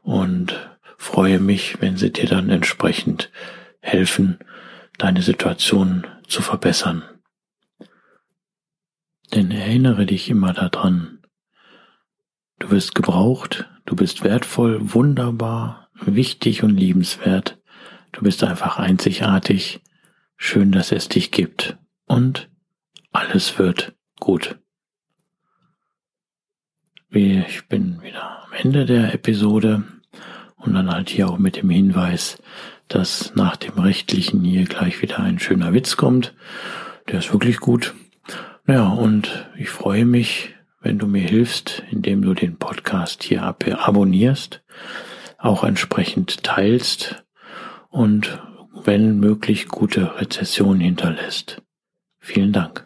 und 0.04 0.70
freue 0.98 1.40
mich, 1.40 1.82
wenn 1.82 1.98
sie 1.98 2.12
dir 2.12 2.28
dann 2.28 2.50
entsprechend 2.50 3.32
helfen, 3.80 4.38
deine 5.00 5.24
Situation 5.24 6.06
zu 6.28 6.44
verbessern. 6.44 7.04
Denn 9.34 9.50
erinnere 9.50 10.06
dich 10.06 10.30
immer 10.30 10.54
daran, 10.54 11.19
Du 12.60 12.68
bist 12.68 12.94
gebraucht, 12.94 13.70
du 13.86 13.96
bist 13.96 14.24
wertvoll, 14.24 14.94
wunderbar, 14.94 15.90
wichtig 15.94 16.64
und 16.64 16.76
liebenswert. 16.76 17.58
Du 18.12 18.22
bist 18.22 18.44
einfach 18.44 18.78
einzigartig. 18.78 19.82
Schön, 20.36 20.72
dass 20.72 20.92
es 20.92 21.10
dich 21.10 21.32
gibt. 21.32 21.78
Und 22.06 22.50
alles 23.12 23.58
wird 23.58 23.96
gut. 24.20 24.60
Ich 27.12 27.68
bin 27.68 28.02
wieder 28.02 28.44
am 28.46 28.54
Ende 28.54 28.86
der 28.86 29.14
Episode 29.14 29.84
und 30.58 30.74
dann 30.74 30.92
halt 30.92 31.10
hier 31.10 31.30
auch 31.30 31.38
mit 31.38 31.56
dem 31.56 31.70
Hinweis, 31.70 32.42
dass 32.88 33.34
nach 33.36 33.56
dem 33.56 33.80
rechtlichen 33.80 34.44
hier 34.44 34.66
gleich 34.66 35.02
wieder 35.02 35.20
ein 35.20 35.40
schöner 35.40 35.74
Witz 35.74 35.98
kommt. 35.98 36.36
Der 37.08 37.20
ist 37.20 37.32
wirklich 37.32 37.58
gut. 37.58 37.96
Ja, 38.68 38.88
und 38.90 39.50
ich 39.58 39.70
freue 39.70 40.06
mich, 40.06 40.54
wenn 40.82 40.98
du 41.00 41.08
mir 41.08 41.22
hilfst, 41.28 41.84
indem 41.92 42.22
du 42.22 42.34
den 42.34 42.58
Podcast 42.58 43.24
hier 43.24 43.44
abonnierst, 43.44 44.64
auch 45.38 45.64
entsprechend 45.64 46.44
teilst 46.44 47.24
und 47.90 48.40
wenn 48.84 49.20
möglich 49.20 49.68
gute 49.68 50.20
Rezessionen 50.20 50.82
hinterlässt. 50.82 51.62
Vielen 52.20 52.54
Dank. 52.54 52.86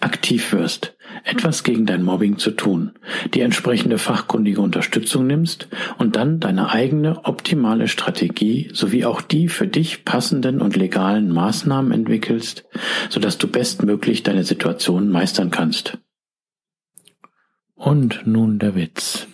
aktiv 0.00 0.52
wirst, 0.52 0.96
etwas 1.24 1.62
gegen 1.64 1.86
dein 1.86 2.02
Mobbing 2.02 2.38
zu 2.38 2.50
tun, 2.52 2.92
die 3.34 3.40
entsprechende 3.40 3.98
fachkundige 3.98 4.60
Unterstützung 4.60 5.26
nimmst 5.26 5.68
und 5.98 6.16
dann 6.16 6.40
deine 6.40 6.70
eigene 6.70 7.24
optimale 7.24 7.88
Strategie 7.88 8.70
sowie 8.72 9.04
auch 9.04 9.20
die 9.20 9.48
für 9.48 9.66
dich 9.66 10.04
passenden 10.04 10.60
und 10.60 10.76
legalen 10.76 11.30
Maßnahmen 11.30 11.92
entwickelst, 11.92 12.64
sodass 13.08 13.38
du 13.38 13.48
bestmöglich 13.48 14.22
deine 14.22 14.44
Situation 14.44 15.10
meistern 15.10 15.50
kannst. 15.50 15.98
Und 17.74 18.26
nun 18.26 18.58
der 18.58 18.74
Witz. 18.74 19.26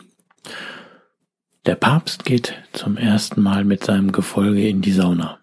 Der 1.66 1.74
Papst 1.74 2.24
geht 2.24 2.55
zum 2.72 2.96
ersten 2.96 3.42
Mal 3.42 3.64
mit 3.64 3.83
seinem 3.83 4.12
Gefolge 4.12 4.68
in 4.68 4.83
die 4.83 4.92
Sauna. 4.92 5.40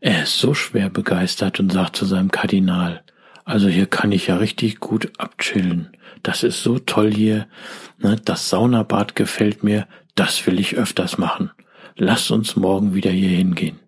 Er 0.00 0.22
ist 0.22 0.38
so 0.38 0.54
schwer 0.54 0.88
begeistert 0.88 1.60
und 1.60 1.70
sagt 1.70 1.96
zu 1.96 2.06
seinem 2.06 2.30
Kardinal, 2.30 3.02
also 3.46 3.68
hier 3.68 3.86
kann 3.86 4.10
ich 4.10 4.26
ja 4.26 4.36
richtig 4.36 4.80
gut 4.80 5.12
abchillen. 5.18 5.96
Das 6.24 6.42
ist 6.42 6.64
so 6.64 6.80
toll 6.80 7.14
hier. 7.14 7.46
Ne? 7.98 8.16
Das 8.24 8.50
Saunabad 8.50 9.14
gefällt 9.14 9.62
mir. 9.62 9.86
Das 10.16 10.44
will 10.48 10.58
ich 10.58 10.76
öfters 10.76 11.16
machen. 11.16 11.52
Lass 11.94 12.32
uns 12.32 12.56
morgen 12.56 12.94
wieder 12.94 13.12
hier 13.12 13.28
hingehen. 13.28 13.78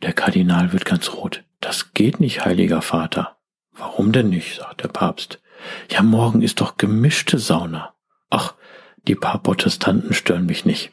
Der 0.00 0.14
Kardinal 0.14 0.72
wird 0.72 0.86
ganz 0.86 1.12
rot. 1.12 1.44
Das 1.60 1.92
geht 1.92 2.20
nicht, 2.20 2.46
heiliger 2.46 2.80
Vater. 2.80 3.36
Warum 3.72 4.12
denn 4.12 4.30
nicht? 4.30 4.56
sagt 4.56 4.82
der 4.82 4.88
Papst. 4.88 5.42
Ja, 5.90 6.02
morgen 6.02 6.40
ist 6.40 6.62
doch 6.62 6.78
gemischte 6.78 7.38
Sauna. 7.38 7.94
Ach, 8.30 8.54
die 9.06 9.14
paar 9.14 9.42
Protestanten 9.42 10.14
stören 10.14 10.46
mich 10.46 10.64
nicht. 10.64 10.92